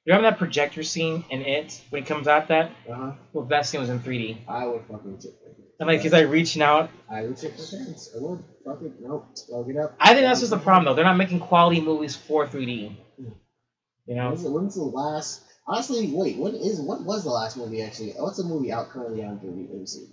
[0.06, 2.72] you remember that projector scene in it when he comes out that?
[2.90, 3.12] Uh huh.
[3.34, 4.38] Well, that scene was in 3D.
[4.48, 5.20] I would fucking.
[5.80, 6.90] And like he's like reaching out.
[7.10, 8.10] I would check my pants.
[8.16, 8.44] I would.
[8.66, 8.94] Fuck it.
[9.00, 9.28] Nope.
[9.48, 9.96] Plug it up.
[10.00, 10.94] I think that's just the problem though.
[10.96, 12.96] They're not making quality movies for 3D.
[14.08, 14.30] You know?
[14.30, 15.42] When's the, when's the last?
[15.68, 16.38] Honestly, wait.
[16.38, 16.80] What is?
[16.80, 18.12] What was the last movie actually?
[18.18, 19.70] What's a movie out currently on 3D?
[19.70, 20.08] Let me see.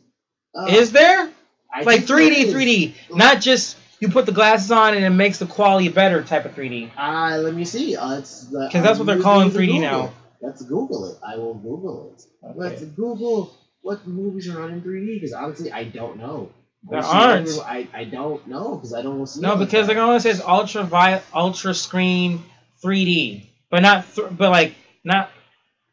[0.55, 1.31] Uh, Is there?
[1.73, 5.47] I like 3D, 3D, not just you put the glasses on and it makes the
[5.47, 6.91] quality better type of 3D.
[6.97, 7.97] Ah, let me see.
[7.97, 9.81] Uh, it's the, 'Cause that's what they're calling 3D Google.
[9.81, 10.13] now.
[10.41, 11.19] Let's Google it.
[11.27, 12.25] I will Google it.
[12.55, 13.53] Let's Google
[13.85, 16.51] what movies are on in 3D because honestly, I don't know.
[16.89, 17.49] There aren't.
[17.49, 19.41] every- I, I don't know because I don't see.
[19.41, 19.95] No, it like because that.
[19.95, 22.43] they're gonna say it's ultra vi- ultra screen
[22.83, 25.31] 3D, but not th- but like not.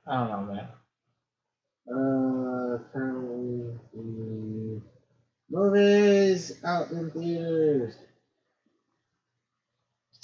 [0.07, 0.67] I don't know, man.
[1.87, 4.81] Uh, currently,
[5.49, 7.95] movies out in theaters.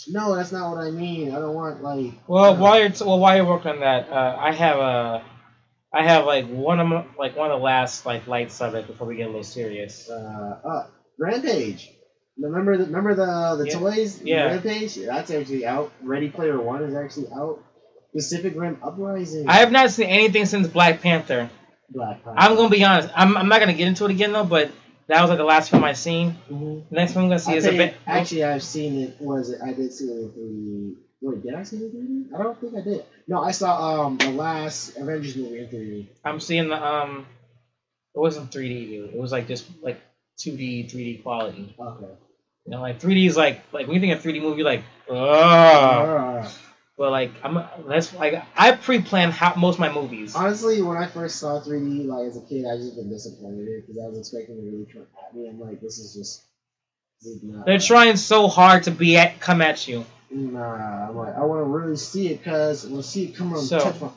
[0.09, 1.31] No, that's not what I mean.
[1.31, 2.13] I don't want like.
[2.27, 5.23] Well, uh, while you're t- well while you're working on that, uh, I have a,
[5.97, 9.07] I have like one of my, like one of the last like light subjects before
[9.07, 10.09] we get a little serious.
[10.09, 11.89] Uh, uh, Rampage.
[12.39, 13.79] Remember the remember the the Yeah.
[13.79, 14.21] toys?
[14.21, 14.45] Yeah.
[14.45, 14.95] Rampage.
[14.95, 15.91] That's actually out.
[16.03, 17.63] Ready Player One is actually out.
[18.13, 19.49] Pacific Rim Uprising.
[19.49, 21.49] I have not seen anything since Black Panther.
[21.89, 22.39] Black Panther.
[22.39, 23.09] I'm gonna be honest.
[23.15, 24.71] I'm, I'm not gonna get into it again though, but
[25.07, 26.35] that was like the last film I seen.
[26.51, 26.89] Mhm.
[26.89, 27.95] The next film I'm gonna see I'll is a bit.
[28.05, 29.15] Actually, I've seen it.
[29.19, 29.59] Was it?
[29.65, 31.06] I did see it in 3D.
[31.21, 32.39] Wait, did I see in 3D?
[32.39, 33.03] I don't think I did.
[33.27, 36.07] No, I saw um the last Avengers movie in 3D.
[36.23, 37.25] I'm seeing the um.
[38.15, 39.09] It wasn't 3D, dude.
[39.13, 39.99] It was like just like
[40.39, 41.75] 2D, 3D quality.
[41.79, 42.05] Okay.
[42.65, 45.15] You know, like 3D is like like when you think of 3D movie, like ugh.
[45.17, 46.51] Ah.
[46.97, 50.35] But like I'm that's like I pre-plan how most of my movies.
[50.35, 54.01] Honestly, when I first saw 3D, like as a kid, I just been disappointed because
[54.03, 55.47] I was expecting it to really come at me.
[55.47, 56.43] I'm like, this is just.
[57.21, 57.65] This is not.
[57.65, 60.05] They're trying so hard to be at come at you.
[60.29, 63.35] Nah, I'm like, I want to really see it because I want to see it
[63.35, 64.09] come on So- touch my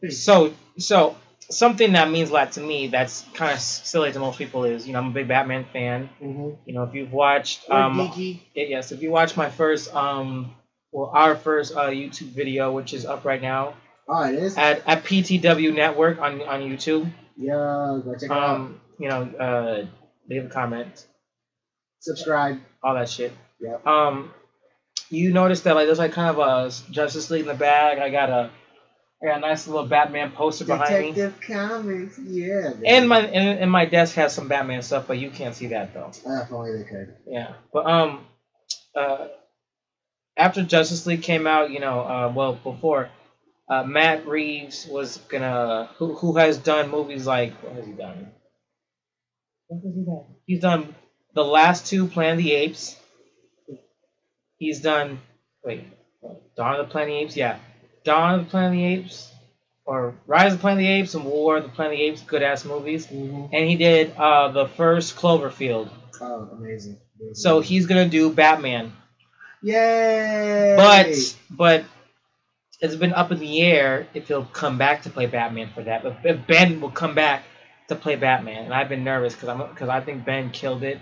[0.00, 0.22] face.
[0.22, 1.16] So so
[1.50, 4.86] something that means a lot to me that's kind of silly to most people is
[4.86, 6.08] you know I'm a big Batman fan.
[6.22, 6.50] mm-hmm.
[6.64, 8.40] You know if you've watched um geeky.
[8.54, 10.54] yes if you watched my first um
[10.92, 13.74] well our first uh, YouTube video which is up right now
[14.08, 14.56] Oh, it is.
[14.56, 17.10] at, at PTW Network on on YouTube.
[17.36, 18.50] Yeah, go check it out.
[18.56, 19.86] Um you know uh
[20.28, 21.06] leave a comment
[22.00, 22.60] Subscribe.
[22.82, 23.32] all that shit.
[23.60, 23.78] Yeah.
[23.84, 24.32] Um,
[25.10, 27.98] you noticed that like there's like kind of a Justice League in the bag.
[27.98, 28.50] I got a,
[29.22, 32.18] I got a nice little Batman poster behind me, Detective Comics.
[32.18, 32.70] Yeah.
[32.74, 32.86] baby.
[32.86, 35.94] and my and, and my desk has some Batman stuff, but you can't see that
[35.94, 36.10] though.
[36.26, 37.14] Ah, if only they could.
[37.26, 38.26] Yeah, but um,
[38.94, 39.28] uh,
[40.36, 43.08] after Justice League came out, you know, uh, well before,
[43.68, 48.32] uh, Matt Reeves was gonna who who has done movies like what has he done?
[49.68, 50.24] What has he done?
[50.46, 50.94] He's done
[51.34, 52.96] the last two Planet of the Apes.
[54.58, 55.20] He's done
[55.66, 55.84] wait,
[56.56, 57.58] Dawn of the Planet of the Apes, yeah,
[58.04, 59.32] Dawn of the Planet of the Apes,
[59.84, 62.04] or Rise of the Planet of the Apes and War of the Planet of the
[62.04, 63.06] Apes, good ass movies.
[63.06, 63.54] Mm-hmm.
[63.54, 65.90] And he did uh, the first Cloverfield.
[66.20, 66.96] Oh, amazing.
[67.20, 67.34] amazing.
[67.34, 68.92] So he's gonna do Batman,
[69.62, 70.74] Yay!
[70.76, 71.84] but but
[72.80, 76.02] it's been up in the air if he'll come back to play Batman for that.
[76.02, 77.42] But if Ben will come back
[77.88, 81.00] to play Batman, and I've been nervous because I'm because I think Ben killed it.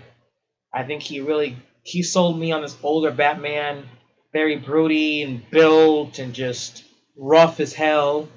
[0.73, 3.85] I think he really he sold me on this older Batman,
[4.33, 6.83] very broody and built and just
[7.15, 8.27] rough as hell.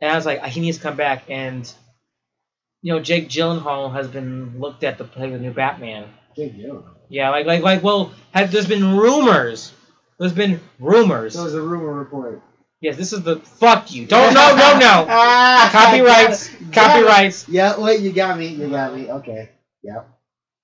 [0.00, 1.24] And I was like, he needs to come back.
[1.28, 1.70] And
[2.82, 6.08] you know, Jake Gyllenhaal has been looked at to play the new Batman.
[6.36, 6.94] Jake Gyllenhaal.
[7.08, 9.72] Yeah, like like like well, have there's been rumors.
[10.20, 11.34] There's been rumors.
[11.34, 12.42] So was a rumor report.
[12.80, 14.06] yes, this is the fuck you.
[14.06, 15.06] Don't no no no.
[15.08, 16.48] Ah, Copyrights.
[16.72, 17.48] Copyrights.
[17.48, 18.46] Yeah, wait, you got me.
[18.46, 19.10] You got me.
[19.10, 19.50] Okay.
[19.82, 20.15] Yep.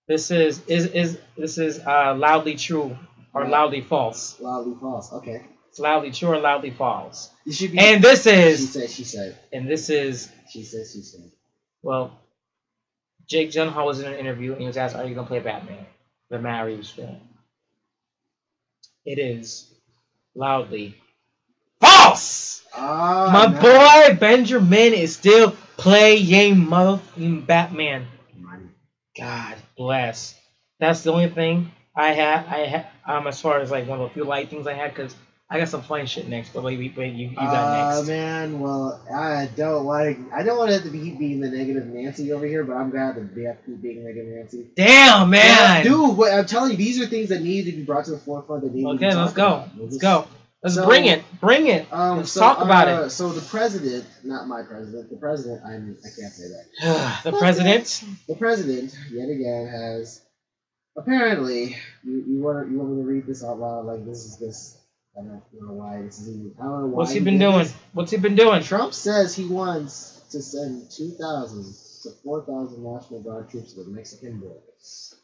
[0.09, 2.97] This is is is this is uh loudly true
[3.35, 4.41] or loudly false.
[4.41, 5.13] Loudly false.
[5.13, 5.47] Okay.
[5.69, 7.31] It's loudly true or loudly false.
[7.47, 7.79] You should be.
[7.79, 8.61] And this is.
[8.61, 8.91] she said.
[8.91, 9.39] She said.
[9.53, 10.87] and this is She said.
[10.93, 11.31] She said.
[11.83, 12.19] well,
[13.29, 15.87] Jake Gyllenhaal was in an interview and he was asked, "Are you gonna play Batman?"
[16.31, 17.21] The Matt Reeves film.
[19.07, 19.73] It is
[20.35, 20.97] loudly
[21.81, 22.65] false.
[22.75, 24.11] Ah, My nice.
[24.11, 28.07] boy Benjamin is still playing motherfucking Batman.
[29.19, 30.35] God bless.
[30.81, 32.47] That's the only thing I had.
[32.47, 34.95] I had um as far as like one of the few light things I had
[34.95, 35.15] because
[35.51, 36.55] I got some funny shit next.
[36.55, 38.09] But wait, wait, wait you, you got Uh, next.
[38.09, 40.19] man, well, I don't like.
[40.33, 42.89] I don't want to have to be being the negative Nancy over here, but I'm
[42.91, 44.71] glad to be have to be being negative Nancy.
[44.75, 47.83] Damn man, Yeah, dude, but I'm telling you, these are things that need to be
[47.83, 48.63] brought to the forefront.
[48.63, 49.47] That need to be Okay, let's go.
[49.47, 49.77] about.
[49.77, 50.27] We'll Let's go.
[50.63, 51.25] Let's So- bring it.
[51.41, 51.93] Bring it.
[51.93, 53.11] Um, Let's so, talk about uh, it.
[53.11, 55.63] So the president, not my president, the president.
[55.67, 55.97] I'm.
[56.05, 57.21] I can't say that.
[57.25, 58.05] the president.
[58.29, 60.23] The president, yet again, has
[60.97, 61.77] apparently.
[62.05, 63.87] You, you want you want me to read this out loud?
[63.87, 64.79] Like this is this.
[65.19, 66.55] I don't know why this is even.
[66.61, 66.99] I don't know why.
[66.99, 67.59] What's he been doing?
[67.59, 67.75] this.
[67.93, 68.63] What's he been doing?
[68.63, 71.65] Trump says he wants to send 2,000
[72.05, 75.15] to 4,000 National Guard troops to the Mexican borders.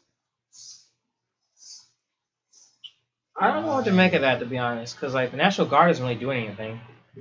[3.39, 5.67] I don't know what to make of that to be honest, because like the National
[5.67, 6.79] Guard isn't really doing anything.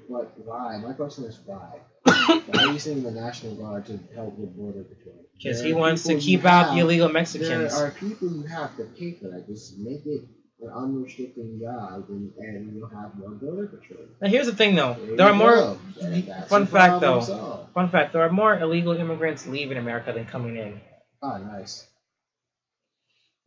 [0.08, 0.78] But why?
[0.78, 1.80] My question is why?
[2.04, 5.24] why are you sending the National Guard to help with border patrol?
[5.36, 7.74] because he wants to keep out the have- illegal There Mexicans.
[7.74, 9.46] are people you have to pay for that.
[9.46, 10.22] Just make it
[10.60, 14.00] an unrestricted job, and, and you'll have more border patrol.
[14.20, 14.94] Now here's the thing, though.
[14.94, 15.78] There There are more.
[16.00, 17.20] That- fun fact, though.
[17.20, 17.72] solved.
[17.74, 20.80] Fun fact: there are more illegal immigrants leaving America than coming in.
[21.22, 21.86] Oh, nice.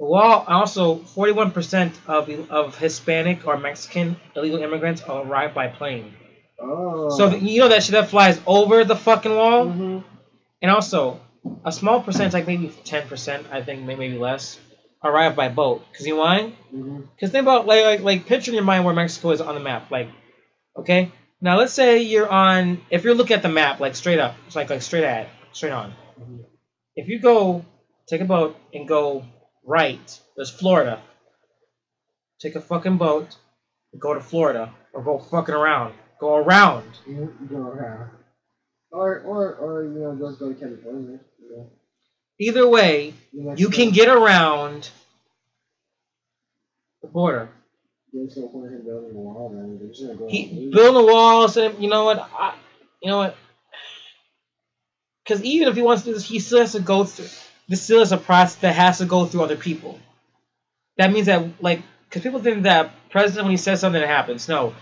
[0.04, 6.14] Well, also, 41% of of Hispanic or Mexican illegal immigrants arrive by plane.
[6.60, 7.10] Oh.
[7.16, 10.00] So you know that shit that flies over the fucking wall, Mm-hmm.
[10.64, 11.20] and also
[11.66, 14.60] a small percentage, like maybe 10%, I think maybe less,
[15.04, 15.84] arrive by boat.
[15.96, 16.54] Cause you know why?
[16.74, 17.08] Mhm.
[17.20, 19.62] Cause think about like like like picture in your mind where Mexico is on the
[19.62, 19.92] map.
[19.92, 20.10] Like,
[20.78, 21.12] okay,
[21.42, 22.82] now let's say you're on.
[22.90, 25.74] If you're looking at the map, like straight up, it's like like straight at, straight
[25.74, 25.94] on.
[26.20, 26.40] Mhm.
[26.96, 27.64] If you go
[28.10, 29.26] take a boat and go
[29.64, 31.02] right, there's Florida.
[32.40, 33.36] Take a fucking boat,
[34.00, 35.94] go to Florida, or go fucking around.
[36.20, 36.86] Go around.
[37.08, 38.12] You you go around.
[38.92, 41.20] Or, or, or, you know, just go to California.
[41.42, 41.70] You know.
[42.40, 44.90] Either way, you can get around
[47.02, 47.50] the border.
[48.12, 49.80] Building a wall, man.
[49.80, 52.20] They're just gonna go He building the walls, and you know what?
[52.20, 52.56] I,
[53.02, 53.38] you know what?
[55.24, 57.30] Because even if he wants to do this, he still has to go through.
[57.72, 59.98] This still is a process that has to go through other people.
[60.98, 64.50] That means that, like, because people think that president when he says something that happens.
[64.50, 64.76] No,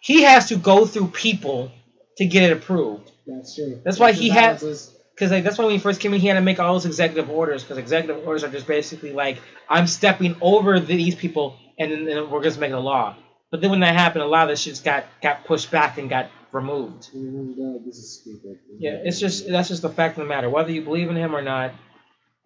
[0.00, 1.72] he has to go through people
[2.18, 3.10] to get it approved.
[3.26, 3.80] That's true.
[3.82, 6.26] That's why Checks he had- Because like that's why when he first came in, he
[6.26, 7.62] had to make all those executive orders.
[7.62, 12.30] Because executive orders are just basically like I'm stepping over these people, and then and
[12.30, 13.16] we're just making a law.
[13.50, 16.10] But then when that happened, a lot of this shit got got pushed back and
[16.10, 17.08] got removed.
[17.14, 18.58] Oh no, This is stupid.
[18.78, 20.50] Yeah, it's just that's just the fact of the matter.
[20.50, 21.72] Whether you believe in him or not,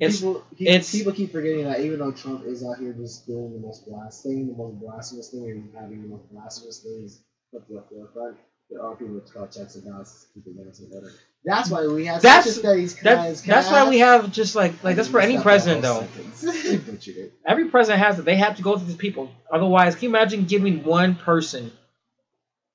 [0.01, 3.27] it's people, keep, it's- people keep forgetting that even though Trump is out here just
[3.27, 3.85] doing the most
[4.23, 8.37] thing, the most blasphemous thing, and having the most blasphemous things put to the forefront,
[8.71, 11.13] there are people with call checks and balances to keep advancing better.
[11.45, 14.85] That's why we have That's- such a studies that, that's why we have just like
[14.85, 16.07] like that's for any president though.
[17.47, 18.25] Every president has it.
[18.27, 19.31] They have to go through these people.
[19.51, 21.73] Otherwise, can you imagine giving one person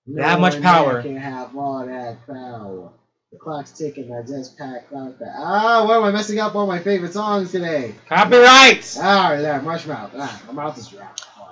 [0.08, 1.02] That much power.
[1.04, 2.92] can have all that power.
[3.36, 4.16] The clock's ticking.
[4.16, 5.36] I just packed clock that.
[5.38, 7.94] Ah, why am I messing up all my favorite songs today?
[8.08, 8.98] copyrights?
[8.98, 10.12] Ah, there, mush mouth.
[10.16, 11.06] Ah, my mouth is dry.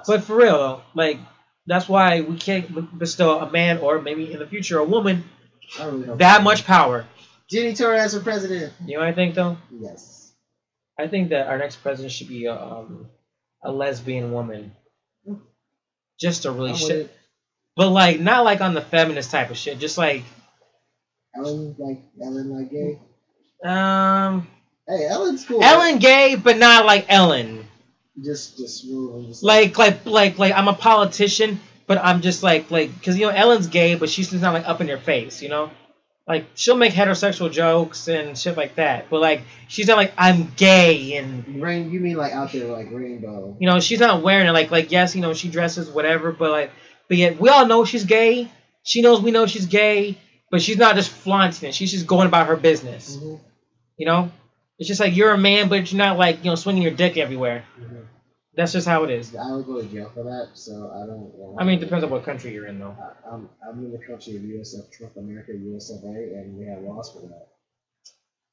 [0.08, 1.20] But for real though, like
[1.68, 5.26] that's why we can't bestow a man or maybe in the future a woman
[5.78, 7.06] really that much power.
[7.50, 8.72] Jenny Torres for president.
[8.86, 9.58] You know what I think though?
[9.70, 10.32] Yes.
[10.98, 13.08] I think that our next president should be a, um,
[13.62, 14.72] a lesbian woman.
[16.18, 17.14] Just to really shit,
[17.76, 19.80] but like not like on the feminist type of shit.
[19.80, 20.24] Just like
[21.36, 23.00] Ellen, like Ellen, like gay.
[23.64, 24.48] um
[24.88, 25.64] Hey, Ellen's cool.
[25.64, 27.66] Ellen gay, but not like Ellen.
[28.22, 28.84] Just, just.
[28.84, 33.26] Just Like like like like I'm a politician, but I'm just like like because you
[33.26, 35.42] know Ellen's gay, but she's just not like up in your face.
[35.42, 35.72] You know,
[36.28, 40.52] like she'll make heterosexual jokes and shit like that, but like she's not like I'm
[40.58, 41.90] gay and rain.
[41.92, 43.56] You mean like out there, like rainbow?
[43.60, 46.52] you know she's not wearing it like like yes you know she dresses whatever, but
[46.52, 46.72] like
[47.08, 48.52] but yet we all know she's gay.
[48.84, 50.18] She knows we know she's gay,
[50.54, 51.74] but she's not just flaunting it.
[51.74, 53.18] She's just going about her business.
[53.18, 53.40] Mhm,
[53.98, 54.32] You know,
[54.78, 57.18] it's just like you're a man, but you're not like you know swinging your dick
[57.18, 57.64] everywhere.
[57.80, 58.06] mhm.
[58.56, 59.36] That's just how it is.
[59.36, 61.34] I would go to jail for that, so I don't.
[61.34, 62.96] Want I mean, it depends on what country you're in, though.
[63.02, 67.10] I- I'm, I'm in the country of USF, Trump America, USFA, and we have laws
[67.12, 67.48] for that.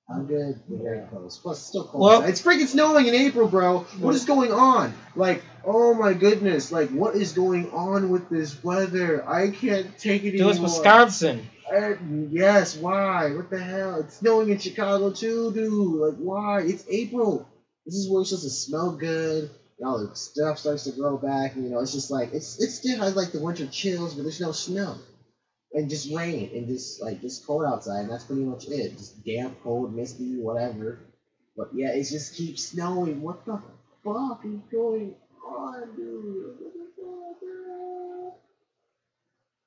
[0.08, 0.58] I'm good.
[0.68, 1.36] We're very close.
[1.36, 2.02] Plus, it's still cold.
[2.02, 3.80] Well- it's freaking snowing in April, bro.
[4.00, 4.94] What is going on?
[5.14, 6.72] Like, oh my goodness.
[6.72, 9.28] Like, what is going on with this weather?
[9.28, 10.62] I can't take it Dude, it's anymore.
[10.70, 11.46] Wisconsin.
[11.72, 11.94] Uh,
[12.30, 13.32] yes, why?
[13.34, 14.00] What the hell?
[14.00, 16.00] It's snowing in Chicago too, dude.
[16.00, 16.62] Like, why?
[16.62, 17.48] It's April.
[17.86, 19.50] This is where it's supposed to smell good.
[19.84, 21.54] All the stuff starts to grow back.
[21.54, 24.22] And, you know, it's just like it's it still has like the winter chills, but
[24.22, 24.96] there's no snow
[25.72, 28.00] and just rain and just like just cold outside.
[28.00, 28.96] And that's pretty much it.
[28.98, 30.98] Just damp, cold, misty, whatever.
[31.56, 33.22] But yeah, it just keeps snowing.
[33.22, 33.60] What the
[34.04, 35.14] fuck is going
[35.46, 36.56] on, dude?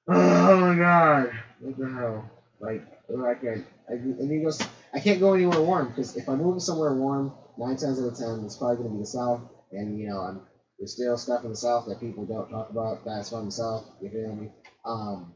[0.45, 1.31] Oh my god.
[1.63, 2.29] What the hell?
[2.59, 3.65] Like, I can't.
[3.89, 4.65] I, I need to go.
[4.93, 8.17] I can't go anywhere warm because if I move somewhere warm, nine times out of
[8.17, 9.41] ten, it's probably gonna be the south.
[9.71, 10.41] And you know, I'm
[10.77, 13.05] there's still stuff in the south that people don't talk about.
[13.05, 13.85] That's from the south.
[14.01, 14.49] You feel me?
[14.85, 15.33] Um.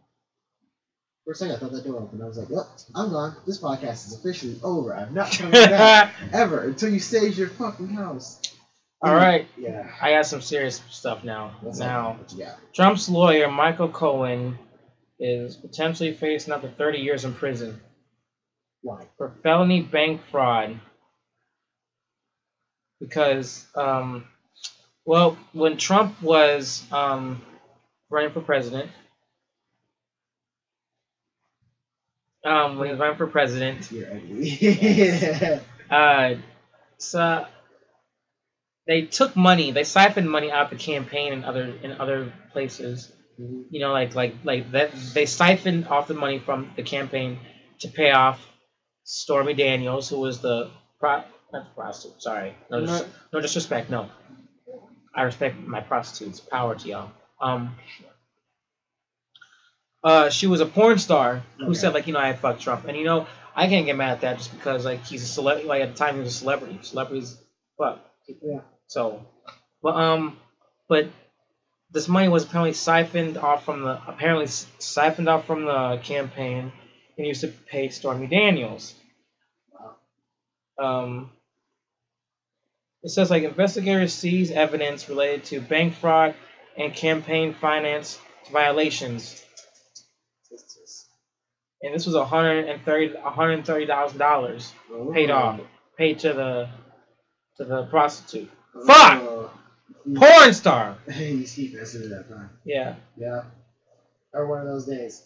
[1.24, 2.24] For a second, I thought that door opened.
[2.24, 3.36] I was like, "Yep, I'm gone.
[3.46, 4.96] This podcast is officially over.
[4.96, 8.42] I'm not coming back ever until you stage your fucking house."
[9.02, 9.92] All right, Yeah.
[10.02, 11.56] I got some serious stuff now.
[11.62, 12.20] What's now, up?
[12.20, 12.58] What you got?
[12.74, 14.58] Trump's lawyer Michael Cohen
[15.20, 17.82] is potentially facing up to 30 years in prison
[18.82, 19.06] Why?
[19.18, 20.80] for felony bank fraud
[23.00, 24.26] because, um,
[25.06, 27.42] well, when Trump was um,
[28.10, 28.90] running for president,
[32.44, 35.60] um, when he was running for president, You're ugly.
[35.90, 36.36] Uh,
[36.98, 37.46] so
[38.88, 43.10] they took money, they siphoned money out of the campaign and other in other places.
[43.40, 43.66] Mhm.
[43.70, 47.40] You know, like like like that they siphoned off the money from the campaign
[47.80, 48.46] to pay off
[49.04, 51.18] Stormy Daniels, who was the pro
[51.54, 52.22] not the prostitute.
[52.22, 53.90] Sorry, no, dis- no disrespect.
[53.90, 54.10] No,
[55.16, 56.40] I respect my prostitutes.
[56.40, 57.12] Power to y'all.
[57.42, 57.76] Um,
[60.04, 61.74] uh, she was a porn star who Okay.
[61.74, 64.22] said like, you know, I fucked Trump, and you know, I can't get mad at
[64.22, 65.68] that just because like he's a celebrity.
[65.68, 66.80] Like at the time, he was a celebrity.
[66.82, 67.38] Celebrities,
[67.78, 68.00] fuck.
[68.42, 68.62] Yeah.
[68.88, 69.26] So,
[69.82, 70.38] but um,
[70.88, 71.08] but
[71.92, 76.72] this money was apparently siphoned off from the apparently siphoned off from the campaign
[77.18, 78.94] and used to pay Stormy Daniels.
[80.80, 81.32] Um,
[83.04, 86.36] it says like investigators seize evidence related to bank fraud
[86.78, 88.20] and campaign finance
[88.52, 89.44] violations,
[91.82, 94.72] and this was a hundred and thirty, one hundred thirty thousand dollars
[95.14, 95.60] paid off,
[95.98, 96.70] paid to the
[97.58, 98.52] to the prostitute,
[98.86, 99.52] Fuck!
[100.16, 100.98] Porn star.
[101.10, 102.46] Hey, you keep messing it up, huh?
[102.64, 102.96] Yeah.
[103.18, 103.44] Yeah.
[104.34, 105.24] Or one of those days.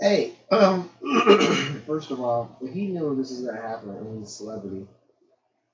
[0.00, 0.90] Hey, um,
[1.86, 4.86] first of all, if he knew this was gonna happen and he's a celebrity,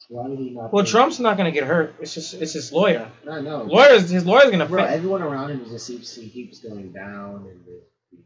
[0.09, 0.73] why did he not?
[0.73, 1.95] Well, pay- Trump's not gonna get hurt.
[2.01, 3.11] It's just it's his lawyer.
[3.31, 3.63] I know.
[3.63, 4.93] Lawyers, his lawyer's gonna Bro, fit.
[4.93, 7.81] everyone around him just keeps he keeps going down and the,
[8.13, 8.23] the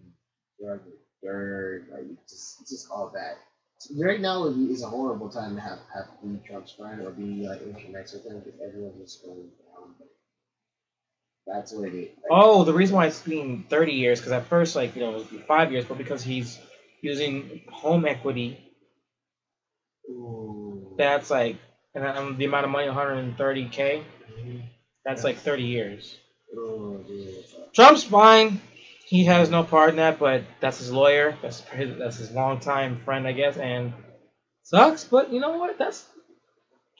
[0.64, 0.81] drug
[1.22, 3.37] dirt, like just it's just all bad.
[3.96, 7.46] Right now would is a horrible time to have have be Trump's friend or be
[7.48, 9.62] like in connects with him because everyone's just going down.
[11.46, 12.09] That's what it is.
[12.16, 15.16] Like, Oh, the reason why it's been 30 years, because at first, like, you know,
[15.20, 16.59] it be five years, but because he's
[17.02, 18.59] using home equity,
[20.09, 20.94] ooh.
[20.96, 21.57] that's like,
[21.94, 24.05] and um, the amount of money, 130K,
[24.40, 24.62] Mhm.
[25.05, 26.16] that's like 30 years.
[26.57, 27.44] Oh, dude.
[27.74, 28.61] Trump's fine.
[29.07, 31.37] He has no part in that, but that's his lawyer.
[31.42, 33.92] That's his, that's his longtime friend, I guess, and
[34.62, 35.05] sucks.
[35.05, 35.76] But you know what?
[35.78, 36.07] That's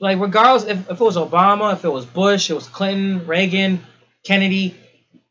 [0.01, 3.81] like regardless if, if it was Obama, if it was Bush, it was Clinton, Reagan,
[4.25, 4.75] Kennedy.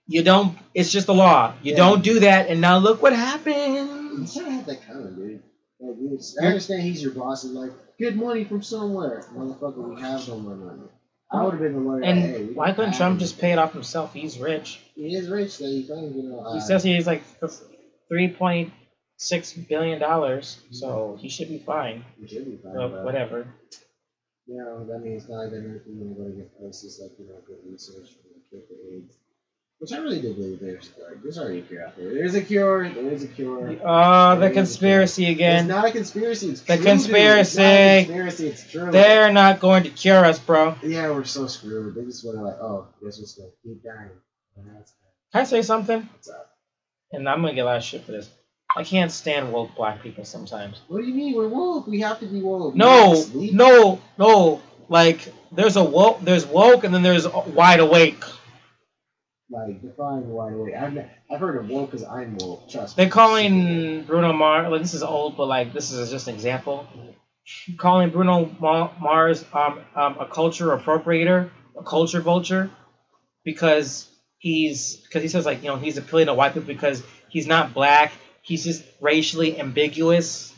[0.07, 0.57] You don't.
[0.73, 1.53] It's just the law.
[1.63, 1.77] You Yeah.
[1.77, 4.33] don't do that, and now look what You happens.
[4.33, 5.43] can't have that coming, dude.
[5.79, 9.25] Like, I understand he's your boss and like, good money from somewhere.
[9.33, 10.83] Motherfucker, we have no money.
[11.31, 12.03] I would have been the lawyer.
[12.03, 14.13] And like, hey, why couldn't Trump just pay it off himself?
[14.13, 14.81] He's rich.
[14.95, 16.53] He is rich, so he even know.
[16.53, 17.23] He says he's like
[18.09, 18.73] three point
[19.17, 22.03] six billion dollars, so he should be fine.
[22.19, 22.73] he should be fine.
[22.75, 23.47] But, whatever.
[24.47, 27.17] You know, that means not even if you want to go to get places like,
[27.17, 28.09] you know, good research
[28.51, 29.15] the AIDS.
[29.79, 32.13] Which I really do believe there's like, there's already a cure out there.
[32.13, 32.87] There's a cure.
[32.87, 33.75] There is a cure.
[33.83, 35.61] Oh, the conspiracy again.
[35.65, 36.49] It's not a conspiracy.
[36.49, 36.93] It's The true, dude.
[36.93, 38.05] It's not a conspiracy.
[38.05, 38.47] conspiracy.
[38.47, 38.91] It's true.
[38.91, 40.75] They're not going to cure us, bro.
[40.83, 41.95] Yeah, we're so screwed.
[41.95, 44.11] They just want to like, oh, guess what's gonna keep dying.
[44.55, 46.01] Can I say something?
[46.13, 46.49] what's up.
[47.11, 48.29] And I'm gonna get a lot of shit for this.
[48.77, 50.81] I can't stand woke black people sometimes.
[50.89, 51.35] What do you mean?
[51.35, 51.87] We're woke.
[51.87, 52.75] We have to be woke.
[52.75, 53.53] No, have to sleep.
[53.53, 54.61] no, no.
[54.89, 58.23] Like there's a woke, there's woke, and then there's wide awake.
[59.51, 60.75] Like define wide awake.
[60.75, 62.69] I've ne- I've heard of woke because I'm woke.
[62.69, 63.03] Trust me.
[63.03, 64.71] They're calling Bruno Mars.
[64.71, 66.87] Like this is old, but like this is just an example.
[67.77, 72.69] Calling Bruno Ma- Mars um, um, a culture appropriator, a culture vulture,
[73.43, 77.47] because he's because he says like you know he's appealing to white people because he's
[77.47, 78.13] not black.
[78.43, 80.53] He's just racially ambiguous.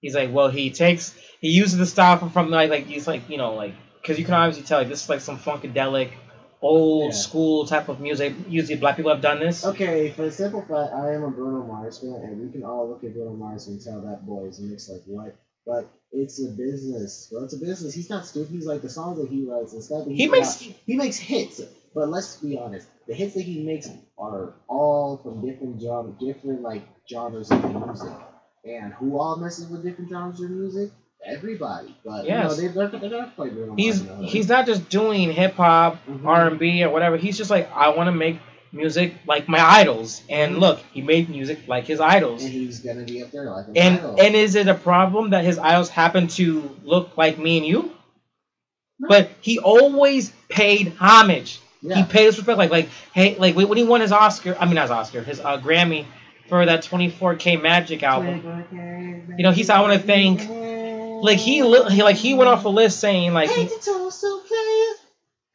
[0.00, 3.28] He's like, well, he takes he uses the style from, from like like he's like
[3.28, 6.10] you know like because you can obviously tell like this is like some funkadelic,
[6.62, 7.18] old Yeah.
[7.18, 8.34] school type of music.
[8.48, 9.64] Usually black people have done this.
[9.64, 12.88] Okay, for the simple fact, I am a Bruno Mars fan, and we can all
[12.88, 15.36] look at Bruno Mars and tell that boy is mixed like what.
[15.66, 17.28] But it's a business.
[17.32, 17.92] Well, it's a business.
[17.92, 18.52] He's not stupid.
[18.52, 20.04] He's like the songs that he writes and stuff.
[20.04, 21.60] That He makes out, he makes hits.
[21.94, 23.88] But let's be honest, the hits that he makes
[24.18, 28.12] are all from different genres, different like genres of music.
[28.64, 30.90] And who all messes with different genres of music?
[31.26, 31.94] Everybody.
[32.04, 32.58] But Yes.
[32.58, 34.20] you know, they're, they're gonna play Bruno he's Mars.
[34.20, 34.26] now.
[34.26, 36.24] he's not just doing hip hop, Mhm.
[36.26, 37.16] R and B, or whatever.
[37.16, 38.38] He's just like I want to make
[38.72, 40.22] music like my idols.
[40.28, 40.60] And Mhm.
[40.60, 42.42] look, he made music like his idols.
[42.44, 44.16] and he's gonna be up there like an And idol.
[44.20, 47.90] and is it a problem that his idols happen to look like me and you?
[48.98, 51.60] But he always paid homage.
[51.82, 52.58] He paid us respect.
[52.58, 55.40] Like like hey like when he won his Oscar, I mean not his Oscar, his
[55.40, 56.04] uh, Grammy
[56.48, 58.64] for that 24K Magic album.
[59.36, 60.40] You know, he's- I wanna thank-
[61.22, 63.78] Like he, li- he like he went off a list saying like he, Hate to
[63.78, 64.94] toss player.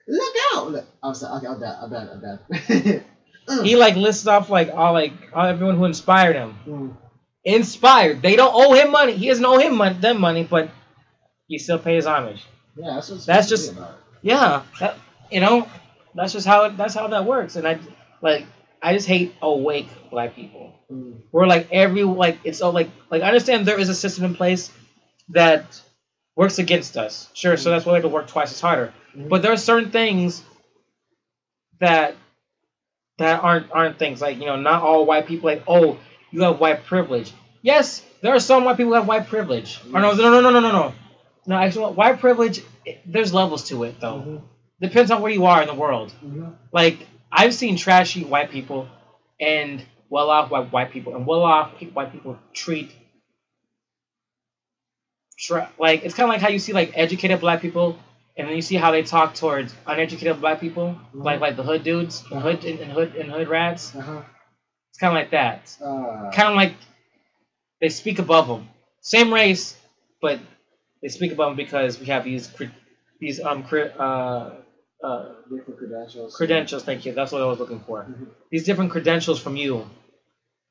[0.08, 0.72] Look out!
[0.72, 1.38] Look, I'm sorry.
[1.38, 1.78] Okay, I'm bad.
[1.82, 2.10] I'm bad.
[2.10, 3.06] I'm bad.
[3.48, 3.66] Mm.
[3.66, 6.56] he like lists off like all like all, everyone who inspired him.
[6.68, 6.98] Mm.
[7.44, 8.22] Inspired.
[8.22, 9.14] They don't owe him money.
[9.14, 10.70] He doesn't owe him money, them money, but
[11.48, 12.46] he still pays homage.
[12.78, 13.74] Yeah, that's what it's That's just-.
[14.22, 14.96] Yeah, that,
[15.32, 15.68] you know,
[16.14, 17.56] that's just how it, that's how that works.
[17.56, 17.80] And I
[18.22, 18.46] like
[18.82, 20.74] I just hate awake black people.
[20.92, 21.22] Mm.
[21.32, 24.36] Where like every like it's all like like I understand there is a system in
[24.36, 24.72] place,
[25.32, 25.82] that
[26.36, 27.30] works against us.
[27.34, 28.94] Sure, so that's why we have to work twice as harder.
[29.16, 29.30] Mhm.
[29.30, 30.44] But there are certain things
[31.80, 32.16] that
[33.18, 36.00] that aren't aren't things like you know not all white people like oh
[36.32, 37.32] you have white privilege.
[37.62, 39.80] Yes, there are some white people who have white privilege.
[39.94, 40.94] Or no, no, no, no, no, no, no.
[41.46, 42.62] No, actually, white privilege.
[42.86, 44.24] it- There's levels to it though.
[44.26, 44.42] Mhm.
[44.80, 46.14] Depends on where you are in the world.
[46.26, 46.56] Mhm.
[46.72, 48.88] Like I've seen trashy white people
[49.40, 52.92] and well-off white white people, and well-off white people treat
[55.78, 57.98] like it's kind of like how you see like educated black people,
[58.38, 61.84] and then you see how they talk towards uneducated black people, like like the hood
[61.84, 63.96] dudes, and hood and, and hood and hood rats.
[63.96, 64.22] Uh-huh.
[64.90, 65.76] It's kind of like that.
[65.84, 66.74] Uh, Kind of like
[67.80, 68.70] they speak above them.
[69.02, 69.76] Same race,
[70.22, 70.40] but
[71.02, 72.50] they speak above them because we have these
[73.20, 74.52] these um uh
[75.04, 76.36] uh different credentials.
[76.36, 76.84] credentials.
[76.84, 77.14] Thank you.
[77.14, 78.04] That's what I was looking for.
[78.04, 78.28] Mhm.
[78.52, 79.78] These different credentials from you.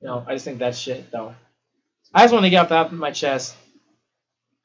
[0.01, 1.35] You know, I just think that's shit though.
[2.15, 3.57] I just want to get off of my chest.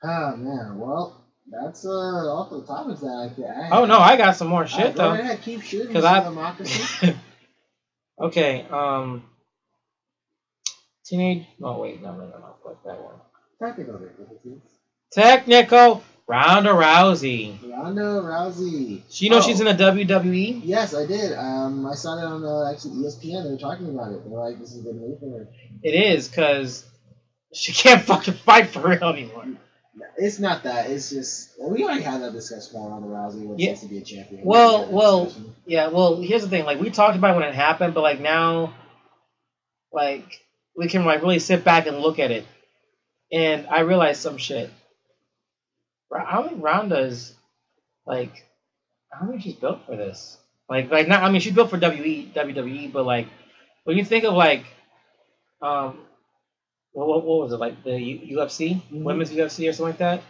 [0.04, 3.08] Oh man, well, that's uh off the topics that
[3.40, 3.68] I.
[3.76, 5.12] I Oh no, I got some more Uh, shit go though.
[5.14, 5.94] ahead, keep shooting.
[5.94, 7.16] 'Cause I- Lamocracy.
[8.20, 9.24] okay, um,
[11.06, 11.46] teenage.
[11.62, 13.16] Oh wait, no, no, no, no, fuck that one.
[13.60, 14.62] Technical difficulties.
[15.12, 17.58] Technical Ronda Rousey.
[17.72, 19.02] Ronda Rousey.
[19.10, 19.74] She, you know Oh, she's in the?
[19.74, 20.62] WWE.
[20.64, 21.34] Yes, I did.
[21.34, 23.44] Um, I saw it on uh, actually ESPN.
[23.44, 24.28] They were talking about it.
[24.28, 25.48] They're like, "This is a good move for her."
[25.84, 26.84] It is because
[27.54, 29.46] she can't fucking fight for real anymore.
[30.18, 30.90] It's not that.
[30.90, 33.76] It's just we already had that discussion about Ronda Rousey when Yeah.
[33.76, 34.42] to be a champion.
[34.42, 35.56] We Well, well, discussion.
[35.66, 36.66] Yeah, well, here's the thing.
[36.66, 38.74] Like we talked about when it happened, but like now,
[39.92, 40.42] like
[40.76, 42.46] we can like really sit back and look at it,
[43.32, 44.70] and I realized some shit.
[46.14, 47.34] I don't think Ronda's
[48.06, 48.46] like,
[49.14, 50.38] I don't think she's built for this.
[50.70, 51.24] Like, like not.
[51.24, 53.28] I mean, she's built for WWE, WWE, but like
[53.84, 54.66] when you think of like,
[55.62, 55.98] um,
[56.96, 59.04] what what, was it like the U- UFC, Mhm.
[59.04, 60.22] women's UFC or something like that?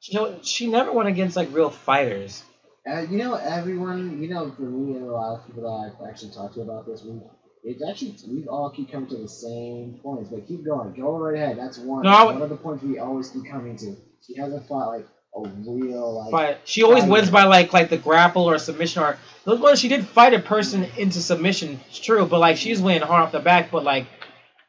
[0.00, 2.42] She she never went against like real fighters.
[2.86, 5.68] Uh, you know, everyone, you know, for me and a lot of people that
[6.02, 7.18] I've actually talked to about this, we
[7.62, 10.28] it's actually we all keep coming to the same points.
[10.30, 11.56] But keep going, go right ahead.
[11.58, 12.02] That's one.
[12.02, 13.96] No, I- one of the points we always keep coming to.
[14.26, 16.30] She hasn't fought like a real like.
[16.30, 19.88] But she always wins by like like the grapple or submission or those ones she
[19.88, 21.80] did fight a person into submission.
[21.88, 23.70] It's true, but like she's winning hard off the back.
[23.70, 24.06] But like,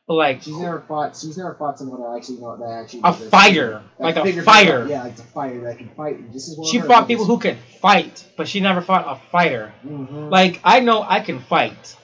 [0.08, 1.16] like She's never fought.
[1.18, 3.02] She's never fought someone that actually know that actually.
[3.04, 4.86] a fighter, like a figure- fighter.
[4.88, 6.32] Yeah, like a fighter that can fight.
[6.32, 9.74] This is She fought people who could fight, but she never fought a fighter.
[9.86, 10.30] Mhm.
[10.32, 11.96] Like I know I can fight,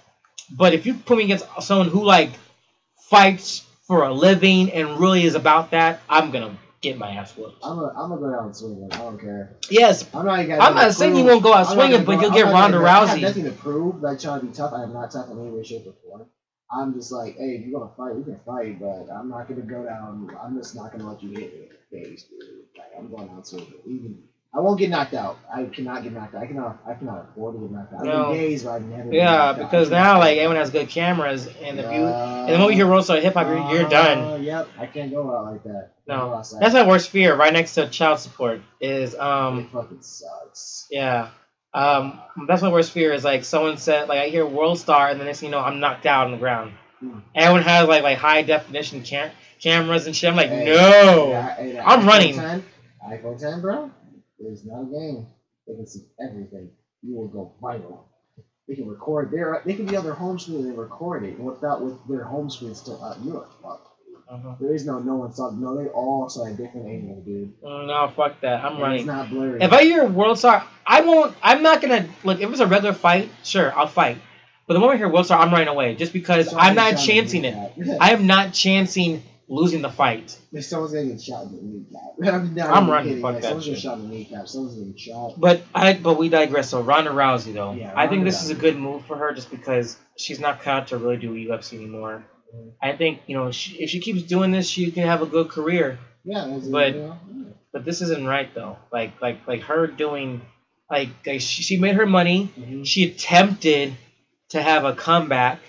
[0.51, 2.31] but if you put me against someone who like
[3.09, 7.63] fights for a living and really is about that, I'm gonna get my ass whooped.
[7.63, 8.89] I'm gonna, I'm gonna go down swinging.
[8.91, 9.57] I don't care.
[9.69, 10.37] Yes, I'm not.
[10.47, 12.45] Gonna I'm not saying you won't go out I'm swinging, gonna but you'll I'm get
[12.45, 13.21] Ronda gonna- I have Rousey.
[13.21, 14.01] nothing to prove.
[14.01, 14.73] Like trying to be tough.
[14.73, 16.27] I am not tough in any way, shape, or form.
[16.73, 19.61] I'm just like, hey, if you're gonna fight, we can fight, but I'm not gonna
[19.61, 20.29] go down.
[20.41, 21.69] I'm just not gonna let you hit me in
[22.01, 22.39] the face, dude.
[22.77, 23.73] Like, I'm going out swinging.
[23.85, 25.37] Even I won't get knocked out.
[25.53, 26.43] I cannot get knocked out.
[26.43, 26.77] I cannot.
[26.85, 27.99] I cannot afford to get knocked out.
[28.01, 28.29] I've No.
[28.31, 29.13] been days where I've never.
[29.13, 29.57] Yeah, out.
[29.57, 32.71] because I now like everyone has good cameras, and if you Uh, and the moment
[32.71, 34.17] you hear World Star Hip Hop, you're, you're done.
[34.33, 35.91] uh, Yep, I can't go out like that.
[36.07, 36.15] No.
[36.17, 36.61] Can't go outside.
[36.61, 38.61] That's my worst fear, right next to child support.
[38.81, 39.59] Is um.
[39.59, 40.87] it fucking sucks.
[40.91, 41.29] yeah,
[41.73, 43.13] um that's my worst fear.
[43.13, 45.59] Is like someone said like I hear World Star, and the next thing you know
[45.59, 46.73] I'm knocked out on the ground.
[46.99, 47.19] Hmm.
[47.33, 50.29] Everyone has like like high definition cam- cameras and shit.
[50.29, 51.29] I'm like Hey, no.
[51.29, 52.35] Yeah, hey, the I'm iPhone running.
[52.35, 52.65] 10,
[53.09, 53.91] iPhone 10, bro.
[54.39, 55.27] It's not a game.
[55.67, 56.71] They can see everything.
[57.03, 58.03] You will go viral.
[58.67, 59.31] They can record.
[59.31, 61.39] Their, they can be on their home screen and they record it.
[61.39, 63.47] Without with their home screen still up, you're.
[64.31, 64.55] Uh-huh.
[64.61, 65.49] There is no no one saw.
[65.51, 67.61] No, they all saw a different angle, dude.
[67.61, 68.63] Mm, No, fuck that.
[68.63, 68.97] I'm And running.
[68.99, 69.61] It's not blurry.
[69.61, 71.35] If I hear World Star, I won't.
[71.43, 72.39] I'm not gonna look.
[72.39, 74.17] If it's a regular fight, sure, I'll fight.
[74.67, 76.91] But the moment I hear World Star, I'm running away, just because Someone's I'm not
[76.91, 77.97] shot in the chancing it.
[77.99, 80.37] I am not chancing losing the fight.
[80.53, 82.01] If someone's gonna get shot in the kneecap.
[82.33, 83.21] I'm, not I'm running, kidding.
[83.21, 83.73] fuck Like, that someone's shit.
[83.75, 84.47] getting shot in the kneecap.
[84.47, 85.33] Someone's gonna get shot.
[85.37, 86.69] But I but we digress.
[86.69, 89.33] So Ronda Rousey though, Yeah, I think Ronda this is a good move for her
[89.33, 92.23] just because she's not cut out to really do UFC anymore.
[92.81, 95.49] I think you know she, if she keeps doing this, she can have a good
[95.49, 95.99] career.
[96.23, 97.13] Yeah, But- yeah.
[97.73, 98.77] But this isn't right though.
[98.91, 100.41] Like like like her doing
[100.89, 102.49] like, like she, she made her money.
[102.59, 102.85] Mhm.
[102.85, 103.95] She attempted
[104.49, 105.59] to have a comeback,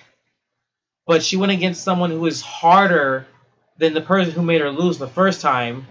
[1.06, 3.24] but she went against someone who is harder
[3.78, 5.86] than the person who made her lose the first time.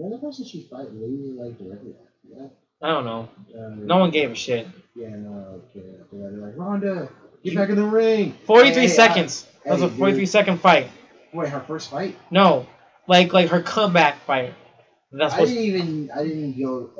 [0.00, 2.50] The other person she fight like directly after that.
[2.82, 3.28] I don't know.
[3.56, 4.66] Um, No one gave a shit.
[4.96, 5.96] Yeah, no, okay.
[6.12, 7.08] They're like, Ronda,
[7.44, 8.36] get back in the ring.
[8.46, 9.46] 43 Hey, I- seconds.
[9.64, 10.28] that was hey, a 43 dude.
[10.28, 10.88] second fight.
[11.32, 12.16] Wait, her first fight?
[12.30, 12.66] No,
[13.06, 14.54] like like her comeback fight.
[15.12, 16.90] That's I didn't even, I didn't even go,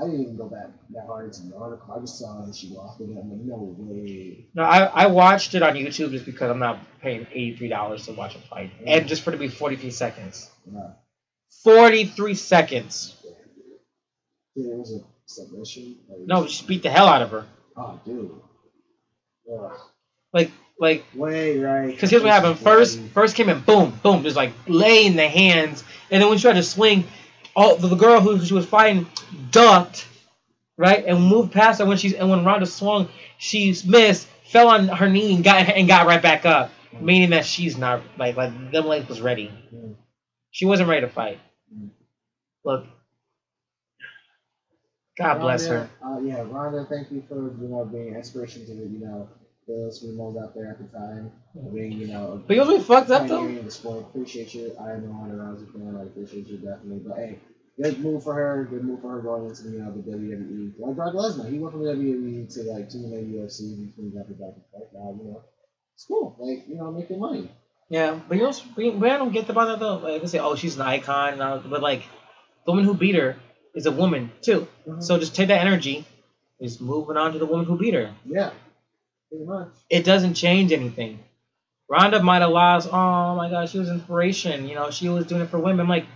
[0.00, 1.92] I, didn't even go that, that hard into the article.
[1.94, 3.04] I just saw that she lost it.
[3.04, 4.46] I'm like, no way.
[4.54, 8.06] No, I, I watched it on YouTube just because I'm not paying eighty three dollars
[8.06, 10.48] to watch a fight, and just for it to be 43 seconds.
[10.72, 10.92] Yeah.
[11.64, 13.16] 43 seconds.
[14.56, 15.96] Dude, it was a submission.
[16.08, 17.46] Like, No, just beat the hell out of her.
[17.76, 18.30] Oh, dude.
[20.32, 21.90] Like, like, Way right.
[21.90, 22.58] because here's what happened.
[22.58, 26.42] First, first came in, boom, boom, just like laying the hands, and then when she
[26.42, 27.04] tried to swing,
[27.54, 29.06] all the, girl who she was fighting
[29.50, 30.06] ducked,
[30.76, 31.86] right, and moved past her.
[31.86, 35.86] When she's and when Ronda swung, she missed, fell on her knee, and got and
[35.86, 39.52] got right back up, meaning that she's not like like them legs was ready.
[39.74, 39.96] Mm.
[40.50, 41.38] She wasn't ready to fight.
[41.74, 41.90] Mm.
[42.64, 42.86] Look,
[45.18, 45.90] God bless her.
[46.02, 49.28] Uh, yeah, Ronda, thank you for you know being inspiration to the you know
[49.70, 51.32] the females out there at the time,
[51.72, 52.42] being you know.
[52.46, 53.46] But you know what's fucked up though?
[53.46, 54.06] the sport.
[54.10, 54.74] Appreciate you.
[54.80, 55.96] I am a Ronda Rousey fan.
[55.98, 57.00] I appreciate you definitely.
[57.06, 57.38] But hey,
[57.80, 58.66] good move for her.
[58.68, 60.72] Good move for her going into you know the WWE.
[60.78, 63.78] Like Brock Lesnar, he went from the WWE to like TNA UFC.
[63.78, 64.88] He's been back and back and forth.
[64.92, 65.42] Now you know
[65.94, 66.36] it's cool.
[66.38, 67.50] Like you know making money.
[67.90, 69.96] Yeah, but you know, we, we I don't get about that though.
[69.96, 72.04] Like they say, oh, she's an icon, and but like
[72.64, 73.36] the woman who beat her
[73.74, 74.68] is a woman too.
[74.86, 75.00] Mm-hmm.
[75.00, 76.06] So just take that energy,
[76.60, 78.14] is moving on to the woman who beat her.
[78.24, 78.50] yeah,
[79.30, 79.68] pretty much.
[79.88, 81.20] It doesn't change anything.
[81.88, 82.88] Ronda might have lost.
[82.92, 84.68] Oh my gosh, she was inspiration.
[84.68, 85.80] You know, she was doing it for women.
[85.80, 86.06] I'm like,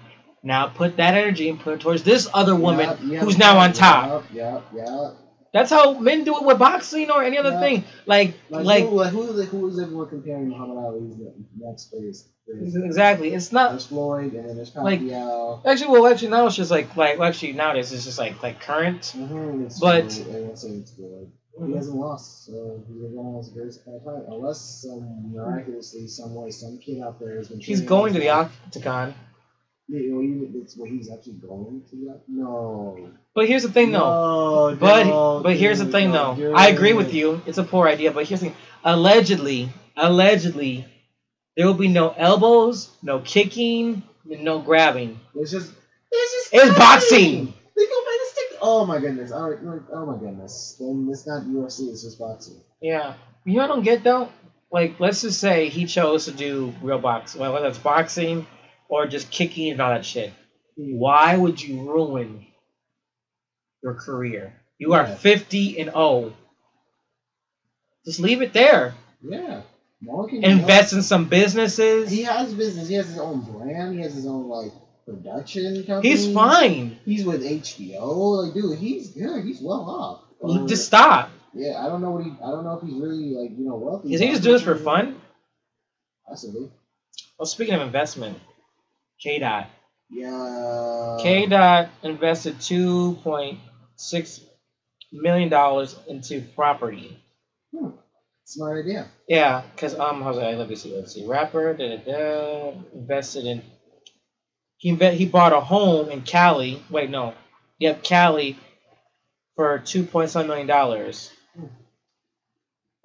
[0.43, 3.59] now put that energy and put it towards this other woman Yep, yep, who's now
[3.59, 4.25] on top.
[4.33, 5.17] Yep, yep, yep.
[5.53, 7.61] That's how men do it with boxing or any other Yeah.
[7.61, 7.85] thing.
[8.07, 12.29] Like, Like, like, who, like who, who is everyone comparing Muhammad Ali's the next face?
[12.47, 13.33] Exactly.
[13.33, 15.63] It's not there's Floyd, and there's Like- Pacquiao.
[15.65, 15.91] actually.
[15.93, 19.01] Well, actually now it's just like like well, actually nowadays it's just like like current.
[19.17, 21.31] Mm-hmm, it's But- true.
[21.67, 24.25] He hasn't lost, so he's one of the greatest of all time.
[24.29, 27.61] Unless some miraculously, some way, some kid out there has been.
[27.61, 28.51] He's going to the life.
[28.67, 29.15] octagon.
[29.87, 32.21] Yeah, well, even it's what he's actually going to the.
[32.27, 33.11] No.
[33.35, 34.71] But here's the thing, though.
[34.71, 36.55] No, But no, but here's the thing, no, though.
[36.55, 37.43] I agree with you.
[37.47, 38.11] It's a poor idea.
[38.11, 38.57] But here's the thing.
[38.83, 40.87] Allegedly, allegedly,
[41.57, 45.21] there will be no elbows, no kicking, and no grabbing.
[45.37, 45.73] It's just.
[46.11, 46.65] It's just.
[46.67, 47.55] It's boxing.
[47.77, 48.54] They go by the stick.
[48.67, 49.31] Oh my goodness.
[49.31, 49.63] All right.
[49.63, 50.77] like, Oh my goodness.
[50.81, 51.91] Then it's not UFC.
[51.91, 52.63] It's just boxing.
[52.81, 53.15] Yeah.
[53.45, 54.31] You know what I don't get though?
[54.73, 58.47] Like, let's just say he chose to do real boxing, well, whether it's boxing
[58.89, 60.33] or just kicking and all that shit.
[60.79, 60.97] Mm.
[60.97, 62.47] Why would you ruin
[63.83, 64.55] your career?
[64.79, 66.33] You are 50 and 0.
[68.07, 68.95] Just leave it there.
[69.23, 69.61] Yeah.
[70.33, 72.11] Invest in some businesses.
[72.11, 72.89] He has business.
[72.89, 73.95] He has his own brand.
[73.95, 74.73] He has his own like
[75.07, 76.09] production company.
[76.09, 76.99] He's fine.
[77.05, 78.45] He's with HBO.
[78.45, 79.45] Like, dude, he's good.
[79.45, 80.69] He's well off.
[80.69, 81.31] Just stop.
[81.55, 82.31] yeah, I don't know what he.
[82.31, 84.13] I don't know if he's really like you know wealthy.
[84.13, 85.21] Is he just doing this for fun?
[86.29, 86.71] Possibly.
[87.39, 88.39] Well, speaking of investment,
[89.21, 89.69] K Dot.
[90.11, 91.17] Yeah.
[91.21, 93.59] K Dot invested two point
[93.97, 94.41] six
[95.13, 97.19] million dollars into property.
[97.75, 97.91] Hmm.
[98.45, 99.09] Smart idea.
[99.27, 100.59] Yeah, because um, how's that?
[100.59, 100.95] Let me see.
[100.95, 101.27] Let's see.
[101.27, 103.63] Rapper da da da invested in.
[104.77, 106.83] He he bought a home in Cali.
[106.91, 107.35] Wait, no.
[107.79, 108.59] Yep, Cali,
[109.57, 111.31] for two point seven million dollars.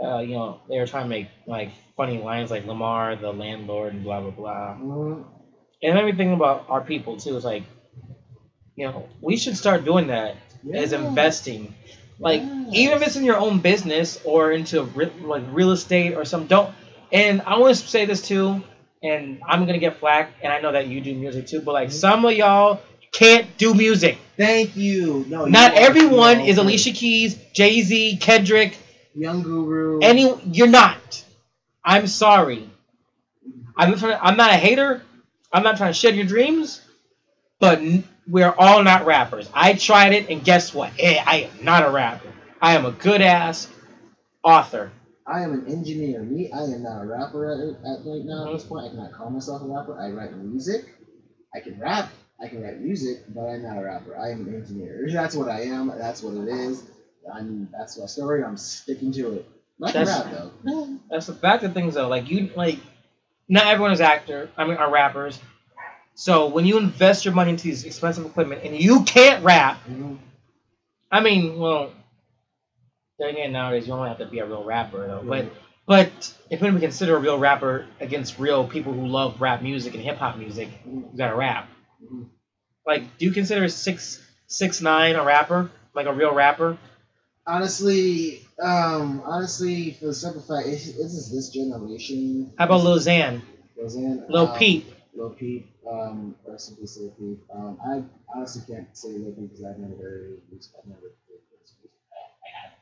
[0.04, 3.94] Uh, you know, they were trying to make like funny lines like Lamar, the landlord,
[3.94, 4.76] and blah blah blah.
[4.76, 5.26] Mhm.
[5.84, 7.36] And it made me think about our people too.
[7.38, 7.64] is like,
[8.76, 10.36] you know, we should start doing that
[10.74, 11.76] as investing.
[12.20, 12.42] Like
[12.74, 16.48] even if it's in your own business or into re- like real estate or some
[16.48, 16.74] don't.
[17.12, 18.62] And I want to say this too,
[19.02, 21.90] and I'm gonna get flack, and I know that you do music too, but like
[21.90, 21.98] mm-hmm.
[21.98, 22.82] some of y'all
[23.12, 24.18] can't do music.
[24.38, 25.26] Thank you.
[25.28, 25.46] No.
[25.46, 28.78] Not are- everyone is Alicia Keys, Jay Z, Kendrick.
[29.16, 30.00] Young Guru.
[30.02, 31.24] Any, you're not.
[31.84, 32.70] I'm sorry.
[33.76, 35.02] I'm not, to, I'm not a hater.
[35.52, 36.82] I'm not trying to shed your dreams,
[37.60, 37.82] but
[38.28, 39.50] we're all not rappers.
[39.54, 40.92] I tried it, and guess what?
[41.02, 42.32] I am not a rapper.
[42.62, 43.68] I am a good ass
[44.44, 44.92] author.
[45.30, 46.24] I am an engineer.
[46.24, 48.48] Me, I am not a rapper at, at right now.
[48.48, 50.00] At this point, I cannot call myself a rapper.
[50.00, 50.86] I write music.
[51.56, 52.10] I can rap.
[52.42, 54.18] I can write music, but I'm not a rapper.
[54.18, 55.08] I am an engineer.
[55.12, 55.88] That's what I am.
[55.90, 56.84] That's what it is.
[57.34, 57.70] I'm.
[57.72, 58.44] That's my story.
[58.44, 59.50] I'm sticking to it.
[59.84, 60.98] I can That's- rap though.
[61.10, 62.08] That's the fact of things, though.
[62.08, 62.80] Like you, like
[63.48, 64.50] not everyone is actor.
[64.58, 65.40] I mean, are rappers.
[66.16, 70.18] So when you invest your money into these expensive equipment and you can't rap, Mhm.
[71.12, 71.92] I mean, well,
[73.20, 75.24] then again, nowadays you only have to be a real rapper, though.
[75.28, 75.52] But Yeah.
[75.86, 80.04] but if we consider a real rapper against real people who love rap music and
[80.04, 81.68] hip hop music, you gotta rap.
[82.04, 82.26] Mhm.
[82.86, 85.70] Like, do you consider six six nine a rapper?
[85.94, 86.78] Like a real rapper?
[87.46, 92.54] Honestly, um, honestly, for the simple fact, it's, it's just this generation.
[92.58, 93.42] How about Lil Xan,
[93.76, 94.24] Roseanne?
[94.30, 94.86] Lil um, Peep?
[95.16, 97.40] Lil Peep, um, rest in peace, Lil Peep.
[97.54, 98.04] Um, I
[98.36, 100.72] honestly can't say Lil Peep because I've never heard his music.
[100.78, 101.92] I've never heard his music.
[102.14, 102.78] I haven't.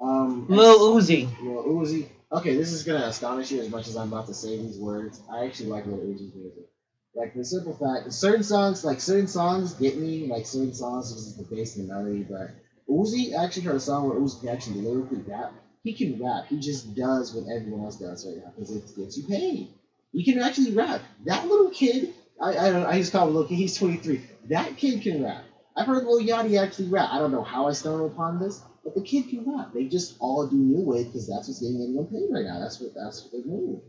[0.00, 1.28] Um, Lil Uzi.
[1.42, 2.06] Lil Uzi.
[2.32, 5.20] Okay, this is gonna astonish you as much as I'm about to say these words.
[5.30, 6.70] I actually like Lil Uzi's music.
[7.14, 11.28] Like the simple fact, certain songs, like certain songs get me, like certain songs because
[11.28, 12.22] it's the bass and the melody.
[12.22, 12.50] But
[12.88, 15.52] Uzi actually heard a song where Uzi can actually lyrically rap.
[15.82, 16.46] He can rap.
[16.46, 19.68] He just does what everyone else does right now because it gets you paid.
[20.12, 21.00] He can actually rap.
[21.24, 23.56] That little kid, I I, don't, I just call him little kid.
[23.56, 24.20] He's 23.
[24.50, 25.44] That kid can rap.
[25.76, 27.10] I've heard Lil Yachty actually rap.
[27.12, 29.72] I don't know how I stumbled upon this, but the kid can rap.
[29.74, 32.60] They just all do new wave because that's what's getting everyone paid right now.
[32.60, 33.80] That's what that's what they move.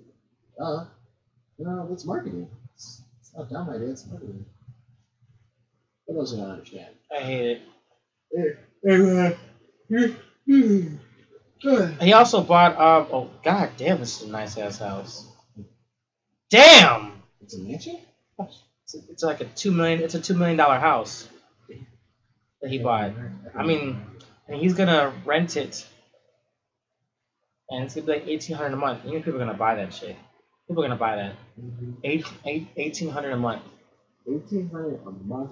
[0.60, 0.86] Uh,
[1.58, 2.48] you know, it's marketing.
[2.76, 3.90] It's, it's not dumb idea.
[3.90, 4.46] It's marketing.
[6.06, 6.96] What else do I understand?
[7.16, 7.62] I hate it.
[8.34, 8.58] Hey.
[12.02, 15.28] He also bought um oh god damn this is a nice ass house.
[16.50, 17.22] Damn!
[17.42, 18.00] It's a mansion.
[18.40, 21.28] It's, it's like a two million it's a two million dollar house
[22.62, 23.12] that he bought.
[23.56, 24.02] I mean
[24.52, 25.86] and he's gonna rent it
[27.70, 29.06] and it's gonna be like eighteen hundred a month.
[29.06, 30.16] You know people are gonna buy that shit.
[30.68, 31.36] People are gonna buy that.
[32.04, 33.62] Eight, eight, 1800 a month.
[34.28, 35.52] eighteen hundred a month.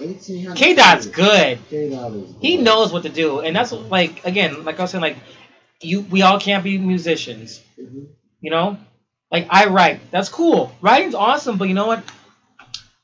[0.00, 0.58] Eighteen hundred.
[0.58, 1.58] K Dot's good.
[1.70, 2.34] K Dot is.
[2.40, 3.40] He knows what to do.
[3.40, 5.16] And that's what, like again, like I was saying, like
[5.80, 7.60] you we all can't be musicians.
[7.80, 8.08] Mhm.
[8.40, 8.78] You know?
[9.30, 10.10] Like I write.
[10.10, 10.72] That's cool.
[10.82, 12.04] Writing's awesome, but you know what?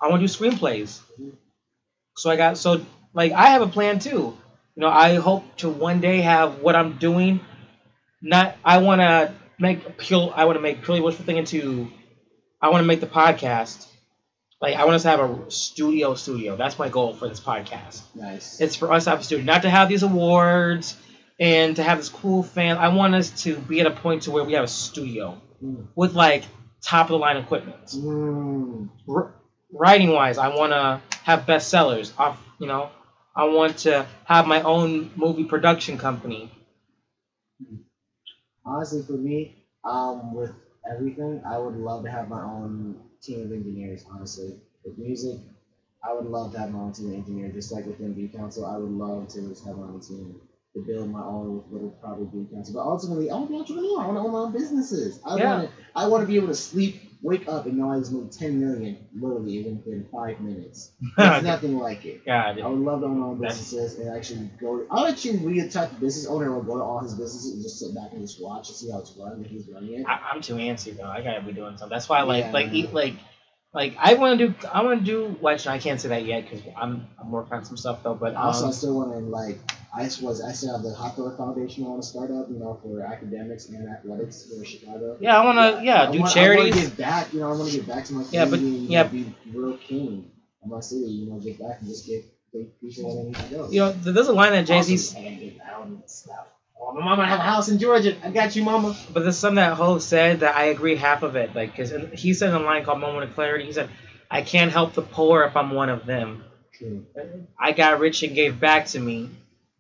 [0.01, 1.01] I want to do screenplays.
[2.16, 4.37] So I got so like I have a plan too.
[4.77, 7.41] You know, I hope to one day have what I'm doing.
[8.22, 10.33] Not I want to make pure.
[10.35, 11.91] I want to make purely wishful thing into.
[12.61, 13.87] I want to make the podcast.
[14.61, 16.14] Like I want us to have a studio.
[16.14, 16.57] Studio.
[16.57, 18.03] That's my goal for this podcast.
[18.14, 18.61] Nice.
[18.61, 20.97] It's for us to have a studio, not to have these awards
[21.41, 22.77] and to have this cool fan.
[22.79, 25.87] I want us to be at a point to where we have a studio Mm.
[25.95, 26.45] with like
[26.83, 27.87] top of the line equipment.
[27.87, 28.91] Mm.
[29.09, 29.35] R-
[29.72, 32.12] writing wise, I want to have bestsellers.
[32.18, 32.91] Off, you know,
[33.37, 36.51] I want to have my own movie production company.
[38.64, 40.53] Honestly, for me, um, with
[40.91, 44.05] everything, I would love to have my own team of engineers.
[44.11, 45.39] Honestly, with music,
[46.03, 47.55] I would love to have my own team of engineers.
[47.55, 50.41] Just like with MB Council, I would love to just have my own team
[50.74, 52.74] to build my own little probably B Council.
[52.74, 54.01] But ultimately, I want to be entrepreneur.
[54.03, 55.20] I want to own my own businesses.
[55.24, 55.45] I Yeah.
[55.47, 55.76] want to.
[55.95, 58.61] I want to be able to sleep, wake up, and know I just made ten
[58.61, 60.93] million literally within five minutes.
[61.17, 62.25] There's nothing like it.
[62.25, 64.85] God, I would love to own my own businesses and actually go.
[64.91, 67.53] I'll actually be the type of business owner who will go to all his businesses
[67.55, 70.01] and just sit back and just watch and see how it's run if he's running
[70.01, 70.07] it.
[70.07, 71.05] I, I'm too antsy though.
[71.05, 71.95] I gotta be doing something.
[71.95, 72.53] That's why, like, Yeah.
[72.53, 73.14] like eat like.
[73.75, 75.37] Like I want to do, I want to do.
[75.41, 78.14] Well, I can't say that yet because I'm I'm working on some stuff though.
[78.14, 79.59] But also, I um, still want to like.
[79.97, 82.79] I was I still have the Hawthorne Foundation I want to start up, you know,
[82.83, 85.17] for academics and athletics for Chicago.
[85.21, 86.65] yeah, I want to yeah I do want, I charities.
[86.65, 87.47] want to give back, you know.
[87.53, 88.87] I want to give back to my Yeah, but- community.
[88.93, 89.03] yeah.
[89.03, 90.31] and be real king
[90.63, 91.07] of my city.
[91.11, 93.71] You know, give back and just give, people what they need to go.
[93.71, 96.47] you know, there's a line that Jay Z Also, and get out and stuff.
[96.79, 98.15] Oh, my mama have a house in Georgia.
[98.23, 98.95] I got you, mama.
[99.13, 101.55] But there's something that Hov said that I agree half of it.
[101.55, 103.89] Like, cause he said in a line called "Moment of Clarity," he said,
[104.31, 106.45] "I can't help the poor if I'm one of them.
[106.75, 107.07] True.
[107.59, 109.31] I got rich and gave back to me."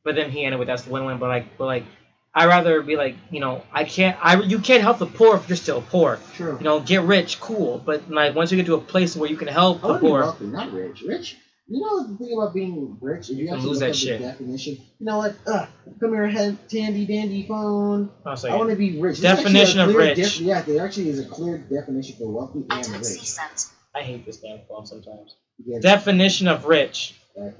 [0.06, 1.84] But then he ended with, "That's the win-win." But like, but like,
[2.32, 4.16] I rather be like, you know, I can't.
[4.22, 6.20] I you can't help the poor if you're still poor.
[6.36, 6.56] True.
[6.58, 7.82] You know, get rich, cool.
[7.84, 9.98] But like, once you get to a place where you can help I the want
[10.00, 11.02] to be poor, wealthy, not rich.
[11.02, 11.36] Rich.
[11.68, 13.30] You know the thing about being rich?
[13.30, 14.20] If you, have to lose look that up shit.
[14.20, 15.34] the definition, you know what?
[15.44, 15.66] Uh,
[15.98, 18.08] come here, head, tandy dandy phone.
[18.24, 19.18] I'll I want to be rich.
[19.18, 20.16] There's actually a Definition of rich.
[20.16, 23.26] def- yeah, there actually is a clear definition for wealthy and Item C rich.
[23.28, 23.66] sent.
[23.96, 25.34] I hate this damn phone sometimes.
[25.64, 27.16] Yeah, Definition of rich.
[27.36, 27.50] uh,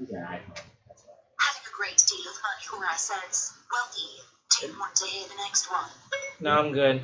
[1.77, 4.09] great deal of money where I says, wealthy.
[4.59, 5.85] Didn't want to hear the next one.
[6.39, 7.01] No, I'm good.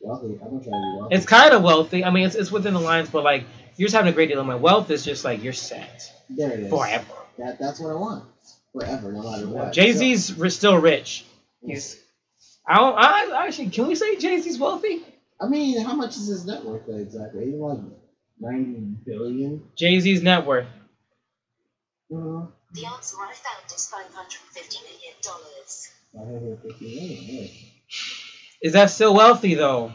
[0.00, 0.38] Wealthy.
[0.42, 1.14] I'm gonna to be wealthy.
[1.14, 2.04] It's kind of wealthy.
[2.04, 3.44] I mean, it's, it's within the lines, but like
[3.76, 4.58] you're just having a great deal of money.
[4.60, 6.70] Wealth is just like you're set there it is.
[6.70, 7.04] forever.
[7.38, 8.24] That that's what I want.
[8.72, 9.72] Forever, no matter what.
[9.72, 11.24] Jay Z's r still rich.
[11.60, 12.00] So- He's.
[12.66, 12.98] I don't.
[12.98, 15.04] I actually can we say Jay Z's wealthy?
[15.40, 17.44] I mean, how much is his net worth exactly?
[17.46, 17.78] He's like
[18.40, 19.62] ninety billion.
[19.76, 20.66] Jay Z's net worth.
[22.14, 22.46] Uh-huh.
[22.72, 25.14] The answer I found is $550 million.
[26.12, 27.48] 550 million, yeah.
[28.62, 29.92] Is that still wealthy though?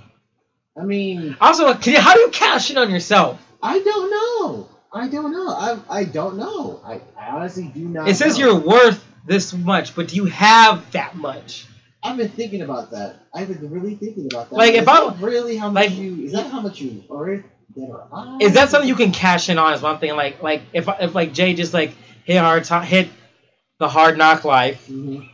[0.80, 3.41] I mean, Also, can you, how do you cash in on yourself?
[3.62, 4.70] I don't know.
[4.93, 5.49] I don't know.
[5.49, 6.82] I I don't know.
[6.86, 8.07] I, I honestly do not.
[8.09, 8.45] It says know.
[8.45, 11.66] you're worth this much, but do you have that much?
[12.03, 13.18] I've been thinking about that.
[13.34, 14.55] I've been really thinking about that.
[14.55, 17.03] Like, Is if that I- really how much like- you is that how much you
[17.09, 17.43] or dead
[17.89, 18.41] or alive?
[18.41, 19.74] Is that something you can cash in on?
[19.74, 20.16] Is one thing.
[20.16, 21.93] Like, like if if like Jay just like
[22.26, 23.09] hit hard to- hit
[23.80, 24.88] the hard knock life.
[24.88, 25.28] Mhm.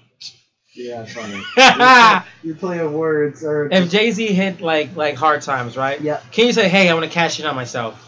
[0.76, 1.42] Yeah, funny.
[2.44, 6.00] you play of words or if Jay Z hit like like hard times, right?
[6.00, 6.20] yeah.
[6.32, 8.04] Can you say, hey, I want to cash in on myself?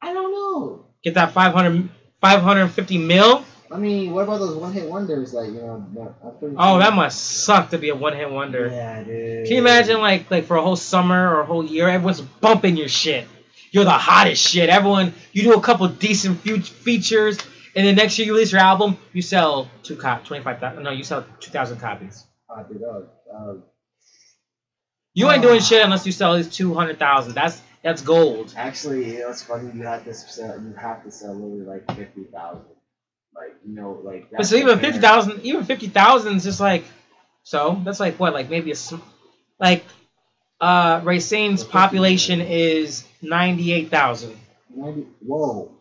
[0.00, 0.86] I don't know.
[1.04, 1.88] Get that 500,
[2.22, 3.44] 550 mil?
[3.72, 5.32] I mean, what about those one hit wonders?
[5.34, 8.68] Like you know, that- Oh, that must suck to be a one hit wonder.
[8.68, 9.44] Yeah, dude.
[9.46, 12.76] Can you imagine like like for a whole summer or a whole year, everyone's bumping
[12.78, 13.26] your shit?
[13.72, 14.68] you're the hottest shit.
[14.68, 17.38] Everyone, you do a couple decent fe- features,
[17.74, 20.82] and then next year you release your album, you sell two cop, twenty five thousand.
[20.82, 22.24] No, you sell two thousand copies.
[22.48, 23.02] Uh, dude, uh,
[23.34, 23.54] uh,
[25.14, 27.34] You ain't doing shit unless you sell at least two hundred thousand.
[27.34, 28.52] That's that's gold.
[28.56, 29.70] actually, you know, it's funny.
[29.74, 30.60] You have to sell.
[30.60, 32.64] You have to sell literally like fifty thousand.
[33.34, 34.30] Like you know, like.
[34.30, 36.84] But so even fifty thousand, even fifty thousand is just like,
[37.42, 38.74] so that's like what, like maybe a,
[39.58, 39.84] like,
[40.60, 44.36] uh, Racine's population is ninety eight thousand.
[44.74, 45.72] 90 Whoa,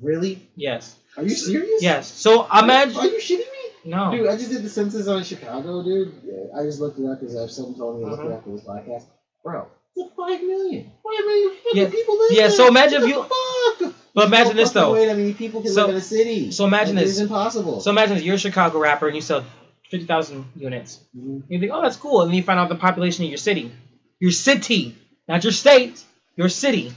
[0.00, 0.48] really?
[0.56, 0.96] Yes.
[1.16, 1.82] Are you serious?
[1.82, 2.06] Yes.
[2.12, 2.96] So imagine.
[2.98, 3.90] Are you shitting me?
[3.90, 4.10] No.
[4.10, 6.12] Dude, I just did the census on Chicago, dude.
[6.24, 8.26] Yeah, I just looked it up because I've someone told me to look Mhm.
[8.26, 9.04] it up for this podcast.
[9.44, 10.90] Bro, it's like five million.
[11.04, 11.90] Five million fucking Yeah.
[11.90, 12.50] people live Yeah, there.
[12.50, 13.94] so imagine What if the you- Fuck?
[14.14, 14.92] But imagine this though.
[14.94, 16.50] way that many people can So- live in a city.
[16.50, 17.10] so imagine this.
[17.10, 17.80] It's impossible.
[17.80, 19.44] So imagine you're a Chicago rapper and you sell
[19.90, 20.98] fifty thousand units.
[21.16, 21.42] Mhm.
[21.48, 23.70] You think, oh, that's cool, and then you find out the population of your city,
[24.18, 24.96] your city,
[25.28, 26.02] not your state,
[26.36, 26.92] your city.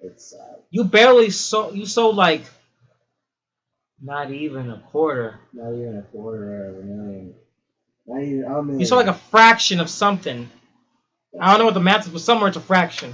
[0.00, 0.56] it's sad.
[0.70, 1.74] You barely sold.
[1.76, 2.42] You sold like
[4.02, 5.38] not even a quarter.
[5.52, 7.34] Not even a quarter of a million.
[8.06, 8.80] Not even a million.
[8.80, 10.50] You saw like a fraction of something.
[11.40, 13.12] I don't know what the math is, but somewhere it's a fraction.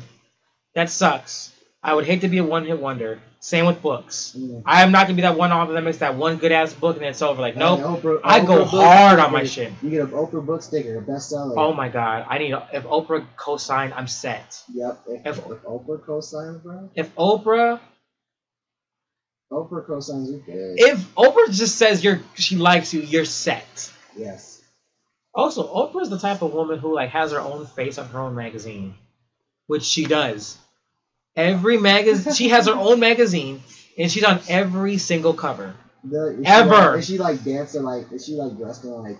[0.74, 1.53] That sucks.
[1.82, 3.20] I would hate to be a one-hit wonder.
[3.41, 4.35] Same with books.
[4.39, 4.62] Mm.
[4.64, 6.97] I am not gonna be that one author that makes that one good ass book
[6.97, 7.43] and then it's over.
[7.43, 7.80] Like, nope.
[7.80, 9.70] Oprah- I go Oprah book hard on my shit.
[9.82, 11.53] You get an Oprah book sticker, a bestseller.
[11.59, 14.62] Oh my god, I need a, if Oprah co-signed, I'm set.
[14.72, 15.01] Yep.
[15.09, 16.89] If, If- if, Oprah co-signs, bro.
[16.95, 17.80] If Oprah,
[19.55, 23.92] Oprah co-signs, if Oprah just says you're she likes you, you're set.
[24.16, 24.62] yes.
[25.34, 28.34] Also, Oprah's the type of woman who like has her own face on her own
[28.34, 28.94] magazine,
[29.66, 30.57] which she does.
[31.36, 33.62] Every magazine, she has her own magazine,
[33.98, 35.74] and she's on every single cover.
[36.05, 36.70] The, is she, Ever.
[36.70, 38.12] like, is she like dancing like?
[38.12, 39.18] Is she like dressed in like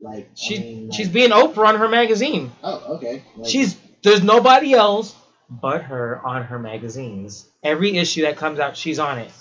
[0.00, 0.30] like?
[0.34, 2.52] She I mean, like, she's being Oprah on her magazine.
[2.62, 3.22] Oh, okay.
[3.36, 5.14] Like, She's there's nobody else
[5.50, 7.46] but her on her magazines.
[7.62, 9.32] Every issue that comes out, she's on it.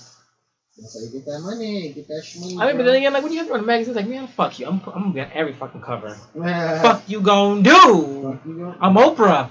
[0.82, 1.92] That's how you get that money.
[1.94, 2.60] Get that shmoney.
[2.60, 4.28] I mean, but then again, like when you have her on a magazine, like man,
[4.28, 4.68] fuck you.
[4.68, 6.10] I'm I'm gonna on every fucking cover.
[6.14, 8.40] Fuck you gonna do?
[8.46, 8.76] you, bro.
[8.80, 9.50] I'm Oprah.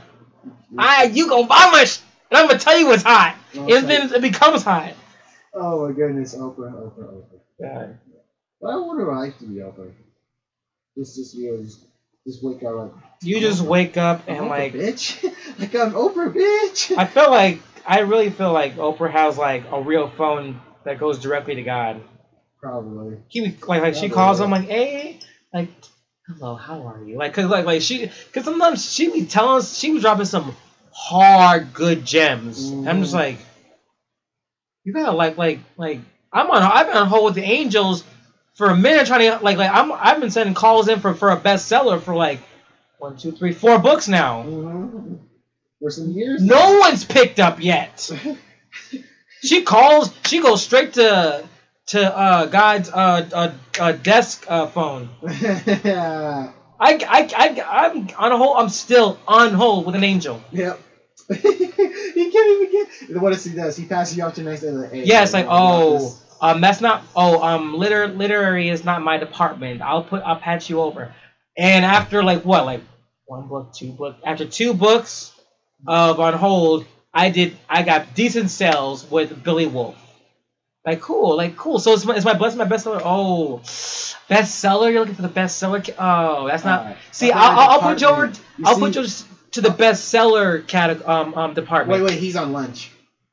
[0.79, 2.01] I you gonna buy my sh-
[2.31, 3.37] and I'm gonna tell you what's hot.
[3.55, 3.76] Okay.
[3.76, 4.95] And then it becomes hot.
[5.55, 7.41] Oh my goodness, Oprah, Oprah, Oprah.
[7.61, 7.99] God.
[8.61, 9.93] Well, I wonder what I like to be Oprah.
[10.97, 11.85] Just, just able to just,
[12.26, 12.93] just wake up like.
[13.22, 15.22] You just wake up and Oprah, like bitch,
[15.59, 16.97] like I'm Oprah, bitch.
[16.97, 21.18] I feel like I really feel like Oprah has like a real phone that goes
[21.18, 22.01] directly to God.
[22.62, 23.18] Probably.
[23.28, 25.20] He like like she Probably, calls him like hey
[25.53, 25.68] like
[26.26, 29.78] hello how are you like cause like like she cause sometimes she be telling us
[29.78, 30.57] she was dropping some
[30.91, 32.70] hard good gems.
[32.70, 33.18] And I'm just Mhm.
[33.18, 33.39] like
[34.84, 36.01] you gotta like like like
[36.32, 38.03] I'm on I've been on hold with the Angels
[38.55, 41.30] for a minute trying to like like I'm I've been sending calls in for for
[41.30, 42.41] a bestseller for like
[42.99, 44.43] one two three four books now.
[44.43, 45.14] Mm-hmm.
[45.80, 46.43] For some years.
[46.43, 48.11] No one's picked up yet.
[49.43, 50.12] She calls.
[50.26, 51.45] She goes straight to
[51.89, 55.09] to uh, God's uh, uh, uh, desk uh, phone.
[55.24, 56.45] I,
[56.80, 58.57] I, I, I'm on a hold.
[58.59, 60.43] I'm still on hold with an angel.
[60.53, 60.80] Yep.
[61.28, 63.20] he can't even get.
[63.20, 63.76] What does he does?
[63.76, 64.62] He passes you off to the next.
[64.62, 67.03] Like, hey, Yeah, it's like, oh, um, that's not.
[67.16, 69.82] Oh, um, liter literary is not my department.
[69.82, 70.22] I'll put.
[70.22, 71.14] I'll patch you over.
[71.57, 72.82] And after like what, like
[73.26, 74.16] one book, two book.
[74.24, 75.32] After two books
[75.86, 76.86] of on hold,
[77.19, 77.57] I did.
[77.69, 79.97] I got decent sales with Billy Wolf.
[80.87, 81.79] Like cool, like cool.
[81.81, 83.03] So it's my, it's my blessing, my bestseller.
[83.05, 83.61] Oh,
[84.31, 84.91] bestseller.
[84.91, 85.89] You're looking for the bestseller.
[85.99, 86.81] Oh, that's not.
[86.81, 86.97] Alright.
[87.12, 88.27] See, That's I'll, I'll, I'll put you over.
[88.27, 89.07] You I'll see- put you
[89.51, 92.03] to the bestseller category um, um department.
[92.03, 92.93] Wait, wait, he's on lunch.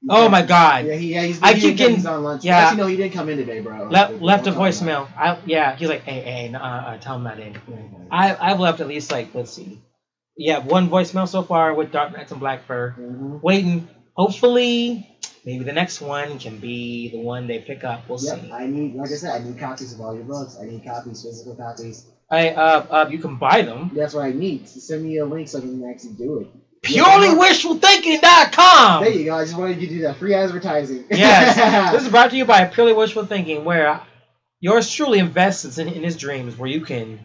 [0.10, 0.86] Oh my god.
[0.86, 1.42] Yeah, he, yeah, he's.
[1.42, 2.44] I he keep getting- He's on lunch.
[2.44, 2.58] yeah.
[2.58, 3.88] Actually, no, he didn't come in today, bro.
[3.90, 5.08] left left a Don't tell him voicemail.
[5.18, 5.76] I yeah.
[5.76, 7.54] He's like, hey, hey, uh, uh, tell him not in.
[7.54, 7.62] that.
[8.12, 9.80] I I've left at least like let's see,
[10.38, 12.96] yeah, one voicemail so far with Dark Knights and Black Fur.
[12.98, 13.42] Mhm.
[13.42, 13.88] Waiting.
[14.14, 15.08] Hopefully,
[15.46, 18.08] maybe the next one can be the one they pick up.
[18.08, 18.52] We'll Yep, see.
[18.52, 20.58] I need, like I said, I need copies of all your books.
[20.62, 22.06] I need copies, physical copies.
[22.30, 23.92] I uh, uh you can buy them.
[23.94, 24.68] That's what I need.
[24.68, 26.48] So send me a link so I can actually do it.
[26.86, 29.04] PurelyWishfulThinking.com.
[29.04, 29.36] There you go.
[29.36, 30.18] I just wanted you to do that.
[30.18, 31.06] Free advertising.
[31.10, 31.56] Yes.
[31.94, 34.02] this is brought to you by Purely Wishful Thinking, where
[34.60, 37.20] yours truly invests in, in his dreams, where you can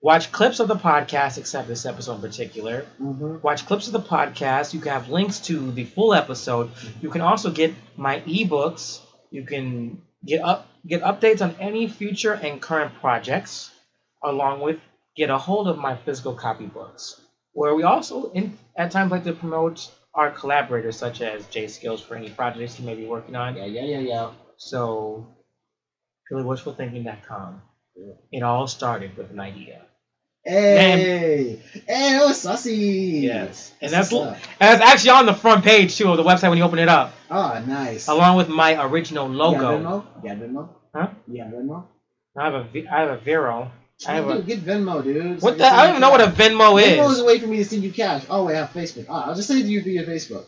[0.00, 2.80] watch clips of the podcast, except this episode in particular.
[2.98, 4.74] hmm Watch clips of the podcast.
[4.74, 6.70] You can have links to the full episode.
[7.00, 9.00] You can also get my ebooks.
[9.30, 13.70] You can get up get updates on any future and current projects,
[14.22, 14.78] along with
[15.16, 17.20] get a hold of my physical copy books.
[17.52, 22.16] Where we also in, at times like to promote our collaborators such as JaySkillz for
[22.16, 23.56] any projects you may be working on.
[23.56, 24.30] Yeah, yeah, yeah, yeah.
[24.56, 25.26] So,
[26.30, 27.62] purelywishfulthinking.com.
[27.96, 28.12] Yeah.
[28.32, 29.82] It all started with an idea.
[30.44, 33.22] Hey, hey, oh, sussy.
[33.22, 33.72] Yes.
[33.80, 36.64] And that's and that's actually on the front page too of the website when you
[36.64, 38.06] open it up, Oh, nice.
[38.06, 39.78] along with my original You got logo.
[39.78, 40.04] Venmo?
[40.22, 40.68] You got Venmo?
[40.94, 41.08] Huh?
[41.26, 41.84] You got Venmo?
[42.38, 43.72] I have a V- I have a Vero.
[44.06, 45.42] I have a get Venmo, dude.
[45.42, 45.64] what the?
[45.66, 47.18] I don't even know what a Venmo Venmo is Venmo is.
[47.18, 48.24] a way for me to send you cash.
[48.30, 49.06] Oh wait, I have Facebook.
[49.08, 50.44] Oh, I'll just send it to you via Facebook.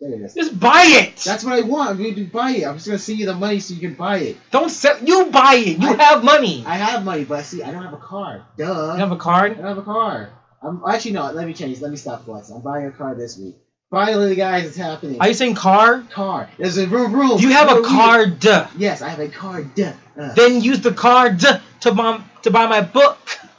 [0.00, 0.34] There it is.
[0.34, 1.16] Just buy it.
[1.16, 1.90] That's what I want.
[1.90, 2.64] I'm going to buy it.
[2.66, 4.36] I'm just gonna send you the money so you can buy it.
[4.52, 4.96] Don't sell.
[5.02, 5.78] You buy it.
[5.78, 6.62] You I- have money.
[6.66, 8.46] I have money, but see, I don't have a car.
[8.56, 8.92] Duh.
[8.94, 9.52] you have a card.
[9.52, 10.30] I don't have a car.
[10.62, 11.30] I'm actually no.
[11.32, 11.80] Let me change.
[11.80, 12.56] Let me stop flexing.
[12.56, 13.56] I'm buying a car this week.
[13.90, 15.18] Finally, guys, it's happening.
[15.20, 16.02] Are you saying car?
[16.10, 16.48] car.
[16.58, 17.12] There's a room.
[17.12, 17.38] room.
[17.38, 18.44] Do you have a card?
[18.76, 19.62] Yes, I have a car.
[19.62, 19.92] Duh.
[20.16, 23.18] Uh, Then use the card to buy to buy my book.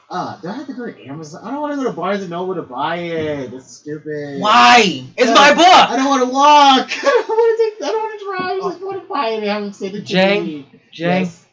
[0.10, 1.42] Uh, do I have to go to Amazon?
[1.44, 3.52] I don't want to go to Barnes and Noble to buy it.
[3.52, 4.42] That's stupid.
[4.42, 5.04] Why?
[5.18, 5.98] It's my I book.
[5.98, 6.90] don't want to walk.
[6.92, 7.88] I don't want to take.
[7.88, 8.64] I don't want to drive.
[8.64, 10.68] I just want to buy it and have them send it to Jay, me.
[10.92, 11.46] Jay, Yes.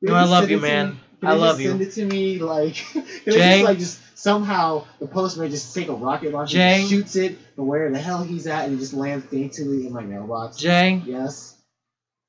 [0.00, 0.98] know I love you, man.
[1.22, 1.68] I love you.
[1.70, 2.74] Send it to me, like.
[2.92, 3.50] Can they Jay?
[3.60, 7.66] just like just somehow the postman just take a rocket launcher, and shoots it from
[7.68, 10.56] where the hell he's at, and it just lands daintily in my mailbox.
[10.56, 11.56] Jay, Yes,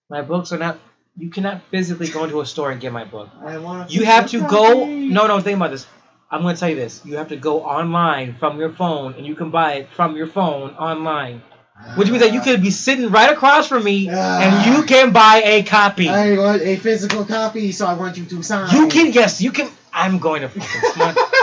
[0.09, 0.80] my books are not.
[1.16, 3.30] You cannot physically go into a store and get my book.
[3.39, 3.93] I want.
[3.93, 4.86] You have to go.
[4.86, 5.86] No, no, think about this.
[6.32, 7.05] I'm going to tell you this.
[7.05, 10.26] You have to go online from your phone, and you can buy it from your
[10.26, 11.43] phone online.
[11.95, 14.78] Which means that you could be sitting right across from me, and ah.
[14.78, 16.09] you can buy a copy.
[16.09, 18.74] I want a physical copy, so I want you to sign.
[18.76, 19.70] You can yes, you can.
[19.91, 21.24] I'm going to fucking.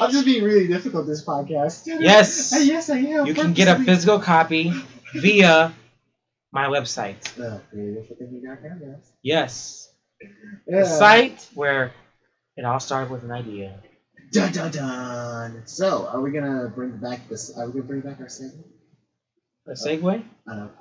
[0.00, 1.86] I'm just being really difficult this podcast.
[1.86, 2.54] Yes.
[2.66, 3.26] Yes, I am.
[3.26, 4.72] You can get a physical copy
[5.14, 5.72] via
[6.52, 7.20] my website.
[7.38, 9.08] Yes.
[9.22, 9.88] Yes,
[10.20, 10.80] Yeah.
[10.80, 11.92] the site where
[12.56, 13.80] it all started with an idea.
[14.32, 15.62] Dun dun dun.
[15.66, 17.56] So, are we gonna bring back this?
[17.56, 18.66] Are we gonna bring back our segment?
[19.66, 20.22] A segue.
[20.48, 20.72] I don't.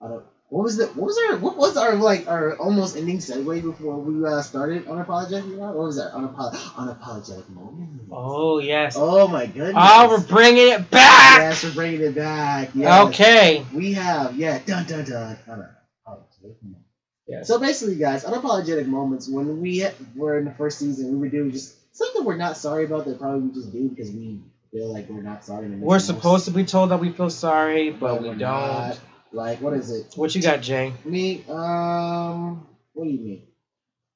[0.00, 0.24] I don't.
[0.50, 0.86] What was the?
[0.88, 1.38] What was our?
[1.38, 5.56] What was our like our almost ending segue before we uh, started unapologetic?
[5.56, 6.12] What was that?
[6.12, 8.02] Unapolo- unapologetic moment.
[8.10, 8.96] Oh yes.
[8.98, 9.76] Oh my goodness.
[9.78, 11.38] Oh, we're bringing it back.
[11.38, 12.70] Yes, we're bringing it back.
[12.74, 13.08] Yes.
[13.08, 13.64] Okay.
[13.72, 14.58] We have yeah.
[14.66, 15.36] Dun dun dun.
[15.48, 16.82] Unapologetic moment.
[17.28, 17.46] Yes.
[17.46, 19.86] So basically, guys, unapologetic moments when we
[20.16, 23.20] were in the first season, we would do just something we're not sorry about that
[23.20, 24.40] probably we just do because we
[24.72, 25.68] feel like we're not sorry.
[25.68, 28.50] We're supposed to be told that we feel sorry, but we we're don't.
[28.50, 28.98] not.
[29.32, 30.12] Like, what is it?
[30.16, 30.92] What you got, Jay?
[31.04, 33.42] Me, um, what do you mean?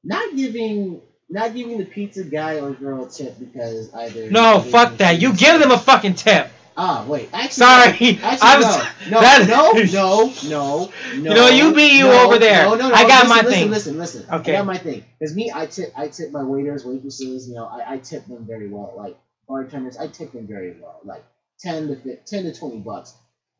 [0.03, 1.01] Not giving,
[1.31, 4.31] not giving the pizza guy or girl a tip because either.
[4.31, 5.21] No, fuck that.
[5.21, 6.49] You give them a fucking tip.
[6.77, 7.29] Ah, wait.
[7.33, 8.13] Actually, Sorry.
[8.21, 8.23] no.
[8.29, 9.11] Actually, I'm no.
[9.11, 11.35] No, that- no, no, no, no.
[11.35, 12.65] know, you be you no, over there.
[12.65, 12.95] No, no, no.
[12.95, 13.71] I got listen, my listen, thing.
[13.71, 14.35] Listen, listen, listen.
[14.41, 14.55] Okay.
[14.55, 15.05] I got my thing.
[15.19, 17.49] Because me, I tip, I tip my waiters, waitresses.
[17.49, 18.93] You know, I, I tip them very well.
[18.97, 19.17] Like
[19.49, 21.01] bartenders, I tip them very well.
[21.05, 21.25] Like
[21.61, 23.15] ten to ten to twenty bucks.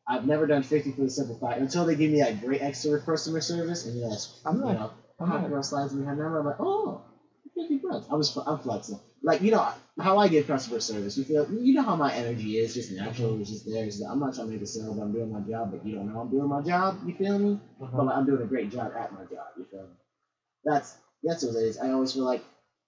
[0.07, 2.99] I've never done fifty for the simple fact until they give me that great extra
[2.99, 6.15] customer service, and you know, I'm you not- know, I'm not- girl slides me her
[6.15, 6.39] number.
[6.39, 7.01] I'm like, oh,
[7.55, 8.05] 50 bucks.
[8.11, 8.99] I was, I'm flexing.
[9.23, 9.67] Like you know
[9.99, 11.17] how I get customer service.
[11.17, 13.39] You feel, you know how my energy is, just natural.
[13.39, 13.85] It's just there.
[13.85, 15.71] It's, I'm not trying to make a sale, but I'm doing my job.
[15.71, 16.99] But you don't know I'm doing my job.
[17.05, 17.59] You feel me?
[17.81, 17.97] Uh-huh.
[17.97, 19.47] But like, I'm doing a great job at my job.
[19.57, 19.87] You feel me?
[20.65, 21.77] That's that's what it is.
[21.79, 22.43] I always feel like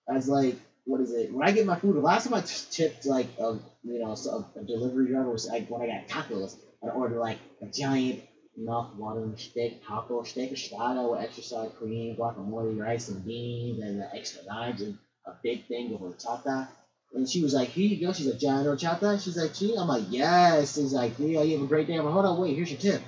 [0.10, 1.34] as like what is it?
[1.34, 4.14] When I get my food, the last time I t- tipped like a you know
[4.16, 6.56] so a, delivery driver was like when I got tacos.
[6.84, 8.22] I ordered like a giant
[8.56, 14.16] mouth-watering steak taco, steak asada with extra sour cream, guacamole, rice and beans, and the
[14.16, 16.68] extra limes and a big thing of horchata.
[17.14, 19.88] And she was like, "Here you go." She's like, "Giant horchata." She's like, "Gee," I'm
[19.88, 22.56] like, "Yes." She's like, "Yeah, you have a great day." I'm like, "Hold on, wait.
[22.56, 23.02] Here's your tip."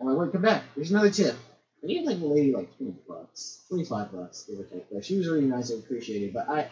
[0.00, 0.62] I'm like, "Wait, come back.
[0.74, 1.36] Here's another tip."
[1.82, 4.86] I gave like the lady like twenty bucks, twenty five bucks, give or take.
[4.90, 6.32] But she was really nice and appreciated.
[6.32, 6.68] But I,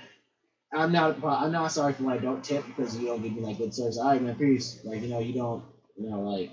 [0.73, 3.43] I'm not, I'm not sorry for when I don't tip because you don't give me
[3.43, 3.99] like good service.
[3.99, 4.79] All right, man, peace.
[4.85, 5.63] Like you know, you don't,
[6.01, 6.51] you know, like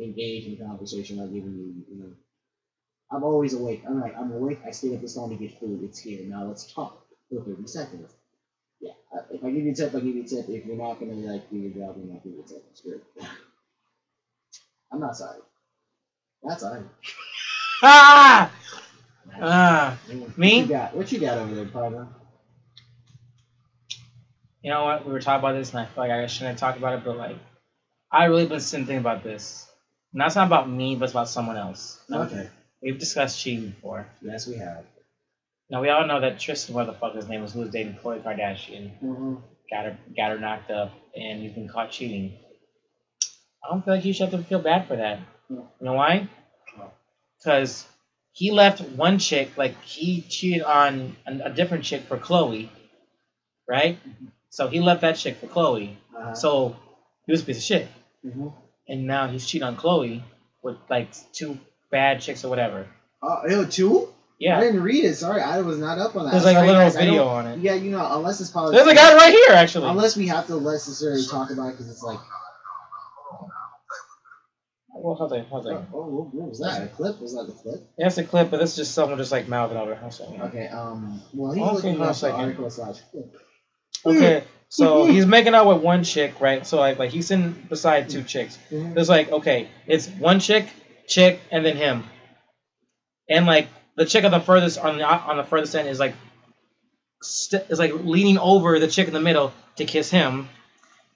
[0.00, 1.20] engage in conversation.
[1.20, 2.12] I'm giving you, you know.
[3.10, 3.82] I'm always awake.
[3.86, 4.60] I'm like, I'm awake.
[4.66, 5.82] I stayed up this long to get food.
[5.84, 6.44] It's here now.
[6.44, 8.10] Let's talk for thirty seconds.
[8.80, 8.92] Yeah,
[9.30, 10.48] if I give you a tip, I give you a tip.
[10.48, 12.64] If you're not gonna like do your job, you're not give you a tip.
[12.70, 13.00] It's good.
[14.92, 15.38] I'm not sorry.
[16.42, 16.82] That's all right.
[17.84, 18.52] Ah!
[19.40, 19.98] Ah.
[20.06, 20.60] What Me?
[20.60, 20.94] you got?
[20.94, 22.06] What you got over there, partner?
[24.62, 25.04] You know what?
[25.04, 27.16] We were talking about this, and I feel like I shouldn't talk about it, but
[27.16, 27.36] like,
[28.12, 29.66] I really been sitting thinking about this.
[30.12, 32.00] And that's not about me, but it's about someone else.
[32.12, 32.48] Okay.
[32.82, 34.06] We've discussed cheating before.
[34.20, 34.84] Yes, we have.
[35.70, 37.94] Now we all know that Tristan, what the fuck his name is, who was dating
[37.94, 39.34] Khloe Kardashian, Mm-hmm.
[39.70, 42.34] got her got her knocked up, and he's been caught cheating.
[43.64, 45.20] I don't feel like you should have to feel bad for that.
[45.48, 45.68] No.
[45.80, 46.28] You know why?
[46.76, 46.90] No.
[47.38, 47.86] Because
[48.32, 52.68] he left one chick, like he cheated on a, a different chick for Khloe,
[53.66, 53.98] right?
[54.06, 54.26] Mm-hmm.
[54.50, 55.94] So he left that chick for Khloe.
[56.14, 56.34] Uh-huh.
[56.34, 56.76] So
[57.24, 57.88] he was a piece of shit,
[58.24, 58.48] mm-hmm.
[58.88, 60.22] and now he's cheating on Khloe
[60.62, 61.58] with like two
[61.90, 62.88] bad chicks or whatever.
[63.22, 64.08] Uh, ew, two?
[64.38, 65.14] Yeah, I didn't read it.
[65.14, 66.32] Sorry, I was not up on that.
[66.32, 67.60] there's like a Sorry, little guys, video on it.
[67.60, 68.74] Yeah, you know, unless it's probably.
[68.74, 69.88] There's a guy right here actually.
[69.88, 72.18] Unless we have to necessarily talk about it because it's like,
[74.94, 75.82] Well, hold on, hold oh, on.
[75.90, 76.82] what, what was that?
[76.82, 77.20] A clip?
[77.20, 77.88] Was that the clip?
[77.98, 79.98] That's a clip, but this is just someone just like mouthing over.
[80.10, 80.24] Show.
[80.24, 80.68] Okay.
[80.68, 81.22] Um.
[81.32, 83.36] Well, he's Okay, looking up the article slash clip.
[84.04, 84.44] Okay,
[84.74, 86.66] so he's making out with one chick, right?
[86.66, 88.58] So like, like he's sitting beside two chicks.
[88.70, 88.94] Mhm.
[88.94, 90.66] There's like, okay, it's one chick,
[91.06, 92.04] chick, and then him,
[93.28, 96.14] and like the chick on the furthest on the on the furthest end is like
[97.22, 100.48] st- is like leaning over the chick in the middle to kiss him,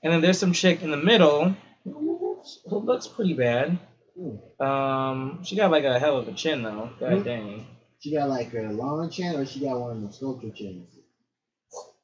[0.03, 1.55] and then there's some chick in the middle
[1.85, 3.79] who looks pretty bad.
[4.19, 4.65] Hmm.
[4.65, 6.91] Um, she got like a hell of a chin though.
[7.01, 7.25] God Mhm.
[7.25, 7.67] dang,
[8.01, 10.89] She got like a long chin, or she got one of the sculpture chins.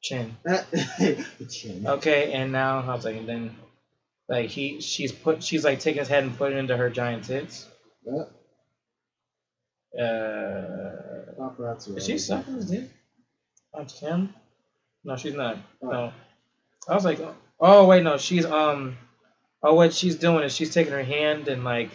[0.03, 0.35] Chin.
[1.49, 1.85] chin.
[1.87, 3.55] Okay, and now I was like, and then
[4.29, 7.23] like he she's put she's like taking his head and putting it into her giant
[7.25, 7.67] tits.
[8.07, 8.27] Oh,
[9.99, 11.97] Uh, paparazzi.
[11.97, 12.89] is she sucking his dick?
[13.73, 14.33] On him?
[15.03, 15.57] No, she's not.
[15.81, 15.89] Oh.
[15.89, 16.13] No.
[16.87, 17.19] I was like,
[17.59, 18.97] oh wait, no, she's um,
[19.61, 21.91] oh what she's doing is she's taking her hand and like,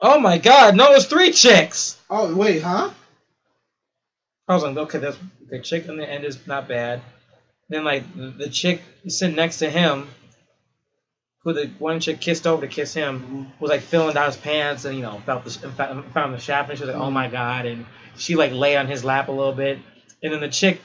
[0.00, 1.98] oh my god, no, it's three chicks.
[2.10, 2.90] Oh wait, huh?
[4.46, 5.16] I was like, okay, that's
[5.48, 7.00] the chick on the end is not bad.
[7.68, 10.08] Then like the, chick sitting next to him,
[11.42, 14.84] who the one chick kissed over to kiss him, was like filling down his pants
[14.84, 17.64] and you know felt the found the shaft and she was like, oh my god,
[17.66, 17.86] and
[18.16, 19.78] she like lay on his lap a little bit,
[20.22, 20.80] and then the chick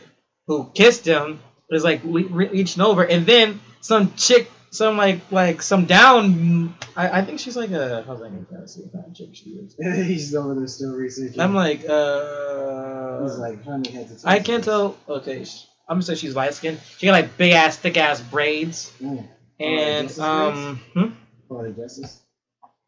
[0.47, 1.39] who kissed him
[1.69, 7.19] was like re- reaching over, and then some chick, some like like some down, I,
[7.19, 9.29] I think she's like a I was like, I'm trying to see what kind chick
[9.33, 9.75] she is.
[10.07, 11.39] He's over there still researching.
[11.39, 12.78] I'm like, uh,
[13.21, 14.21] He's like, honey, head to toe.
[14.29, 14.97] I can't tell.
[15.07, 15.39] Okay,
[15.87, 16.79] I'm gonna say she's light skinned.
[16.97, 19.27] She got like big ass, thick ass braids, Mm.
[19.59, 21.05] and um, hmm?
[21.47, 22.21] Poetic justice.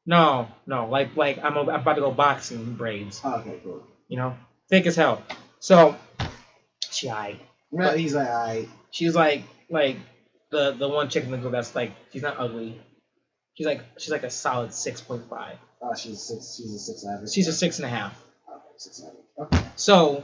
[0.06, 3.22] no, no, like like I'm, a, I'm about to go boxing braids.
[3.24, 3.86] Oh, okay, cool.
[4.08, 4.36] You know,
[4.70, 5.24] thick as hell.
[5.60, 5.96] So
[6.90, 7.40] she eyed.
[7.72, 8.68] Well, he's like, I.
[8.92, 9.98] She's like like
[10.52, 12.80] the the one chick in the group that's like she's not ugly.
[13.56, 15.58] She's like she's like a solid six point five.
[15.82, 16.56] Oh, she's six.
[16.58, 17.32] She's a six average.
[17.32, 18.14] She's a six and a half.
[18.50, 19.21] Okay, six average.
[19.76, 20.24] So,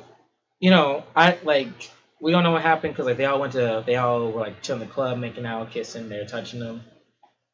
[0.59, 1.91] you know, I like
[2.21, 4.61] we don't know what happened because like they all went to they all were like
[4.63, 6.83] chilling the club, making out, kissing, they were touching them,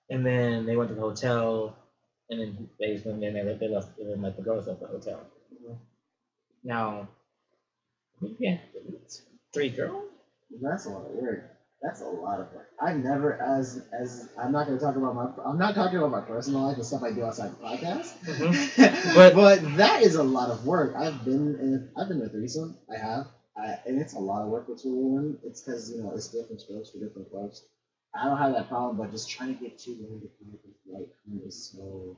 [0.10, 1.76] and then they went to the hotel,
[2.30, 4.88] and then they and then they, they left, and then like the girls left the
[4.88, 5.22] hotel.
[6.64, 7.10] Now,
[8.39, 8.58] yeah,
[9.54, 10.06] three girls.
[10.62, 11.53] That's a lot of work.
[11.84, 12.69] That's a lot of work.
[12.81, 16.21] I've never, as as I'm not gonna talk about my, I'm not talking about my
[16.21, 18.17] personal life and stuff I do outside the podcast.
[18.23, 19.15] Mhm.
[19.15, 20.95] but But- that is a lot of work.
[20.95, 22.77] I've been in, I've been in a threesome.
[22.89, 23.27] I have,
[23.57, 25.39] I, and it's a lot of work with two women.
[25.43, 27.63] It's because you know it's different strokes for different folks.
[28.15, 30.61] I don't have that problem, but just trying to get two women to come with
[30.88, 32.17] right time is so.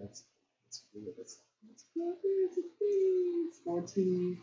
[0.00, 0.24] That's
[0.66, 1.14] that's weird.
[1.16, 1.38] That's
[1.68, 1.84] that's.
[1.94, 3.46] It's a thing.
[3.48, 4.38] It's fourteen.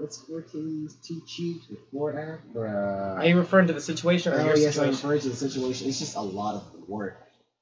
[0.00, 0.88] It's fourteen.
[1.02, 2.38] Two cheeks with four ass.
[2.54, 3.16] Bruh.
[3.16, 5.88] Are you referring to the situation or Oh your yes, I'm referring to the situation.
[5.88, 7.16] It's just a lot of work,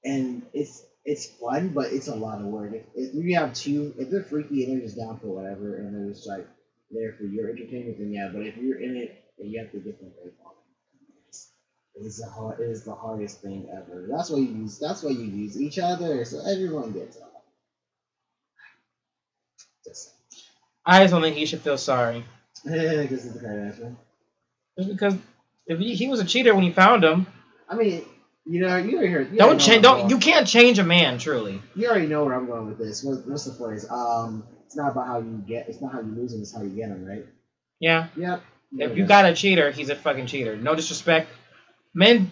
[0.05, 2.73] and it's it's fun, but it's a lot of work.
[2.75, 5.95] If, if you have two, if they're freaky and they're just down for whatever, and
[5.95, 6.47] they're just like
[6.91, 8.29] there for your entertainment, then yeah.
[8.33, 10.53] But if you're in it and you have to get them right on,
[11.95, 14.07] it's, the hard, it is the hardest thing ever.
[14.11, 14.79] That's why you use.
[14.79, 17.31] That's why you use each other, so everyone gets off.
[19.85, 20.16] Just
[20.87, 22.25] I just don't think he should feel sorry.
[22.65, 23.97] because it's the Kardashian.
[24.79, 25.17] Just because
[25.67, 27.27] if he, he was a cheater when he found him,
[27.69, 28.05] I mean,
[28.47, 29.33] you know, you already heard.
[29.33, 29.83] You don't change.
[29.83, 31.61] Don't you can't change a man truly.
[31.75, 33.03] you already know where I'm going with this.
[33.03, 33.91] What, what's the phrase?
[33.91, 35.69] Um, it's not about how you get.
[35.69, 36.43] It's not how you lose them.
[36.43, 37.27] It's how you get them, right?
[37.81, 38.09] Yeah.
[38.17, 38.43] Yep.
[38.79, 40.57] If you got a cheater, he's a fucking cheater.
[40.57, 41.29] No disrespect.
[41.95, 42.31] Men,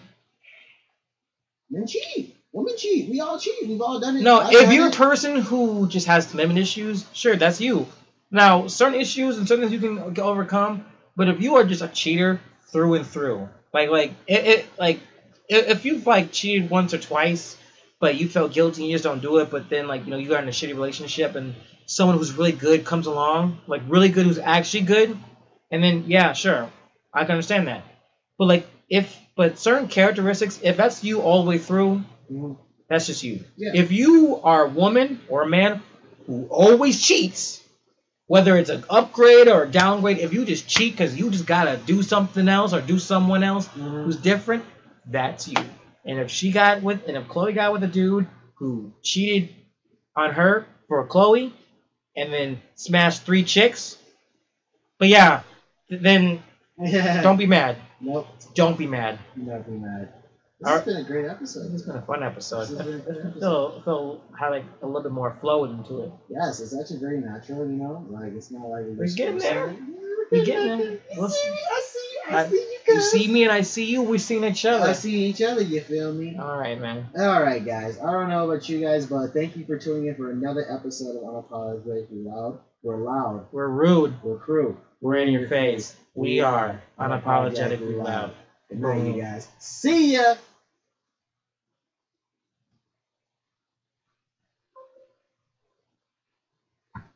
[1.71, 3.09] men cheat, women cheat.
[3.09, 3.67] We all cheat.
[3.67, 4.21] We've all done it.
[4.21, 7.87] no, I've if you're a person who just has commitment issues, sure, that's you.
[8.35, 10.83] Now, certain issues and certain things you can overcome,
[11.15, 14.99] but if you are just a cheater through and through, like like it, it like
[15.47, 17.55] if you've like cheated once or twice,
[18.01, 20.17] but you felt guilty and you just don't do it, but then like you know
[20.17, 21.55] you got in a shitty relationship and
[21.85, 25.17] someone who's really good comes along, like really good who's actually good,
[25.71, 26.69] and then yeah, sure,
[27.13, 27.83] I can understand that.
[28.37, 32.57] But like if but certain characteristics, if that's you all the way through, Mhm.
[32.89, 33.45] that's just you.
[33.55, 33.71] Yeah.
[33.75, 35.81] If you are a woman or a man
[36.27, 37.61] who always cheats,
[38.27, 41.77] whether it's an upgrade or a downgrade, if you just cheat because you just gotta
[41.77, 44.05] do something else or do someone else Mhm.
[44.05, 44.65] who's different,
[45.05, 45.57] that's you.
[46.05, 49.49] And if she got with, and if Khloe got with a dude who cheated
[50.15, 51.51] on her for Khloe,
[52.15, 53.97] and then smashed three chicks,
[54.99, 55.41] but yeah,
[55.89, 56.41] th- then
[56.79, 57.21] Yeah.
[57.21, 57.77] don't be mad.
[58.01, 58.27] Nope.
[58.53, 59.19] Don't be mad.
[59.37, 60.13] Don't be mad.
[60.59, 61.73] This has been a great episode.
[61.73, 62.61] It's been a fun episode.
[62.61, 63.39] This has been a good episode.
[63.39, 66.11] Feel feel had like a little bit more flow into it.
[66.29, 68.05] Yes, it's actually very natural, you know?
[68.09, 69.67] Like, it's not like We're getting there.
[69.67, 70.99] We're We're getting there.
[71.13, 72.95] I We'll see, I see, I I- see you guys.
[72.95, 74.01] You see me and I see you.
[74.03, 74.85] We seen each other.
[74.85, 76.37] I see each other, you feel me?
[76.39, 77.07] All right, man.
[77.19, 77.99] All right, guys.
[77.99, 81.17] I don't know about you guys, but thank you for tuning in for another episode
[81.17, 82.59] of Unapologetically Loud.
[82.81, 83.47] We're loud.
[83.51, 84.13] We're rude.
[84.23, 84.77] We're crew.
[85.01, 85.95] We're in your face.
[86.13, 88.31] We are unapologetically loud.
[88.69, 89.47] Good night, you guys.
[89.59, 90.35] See ya.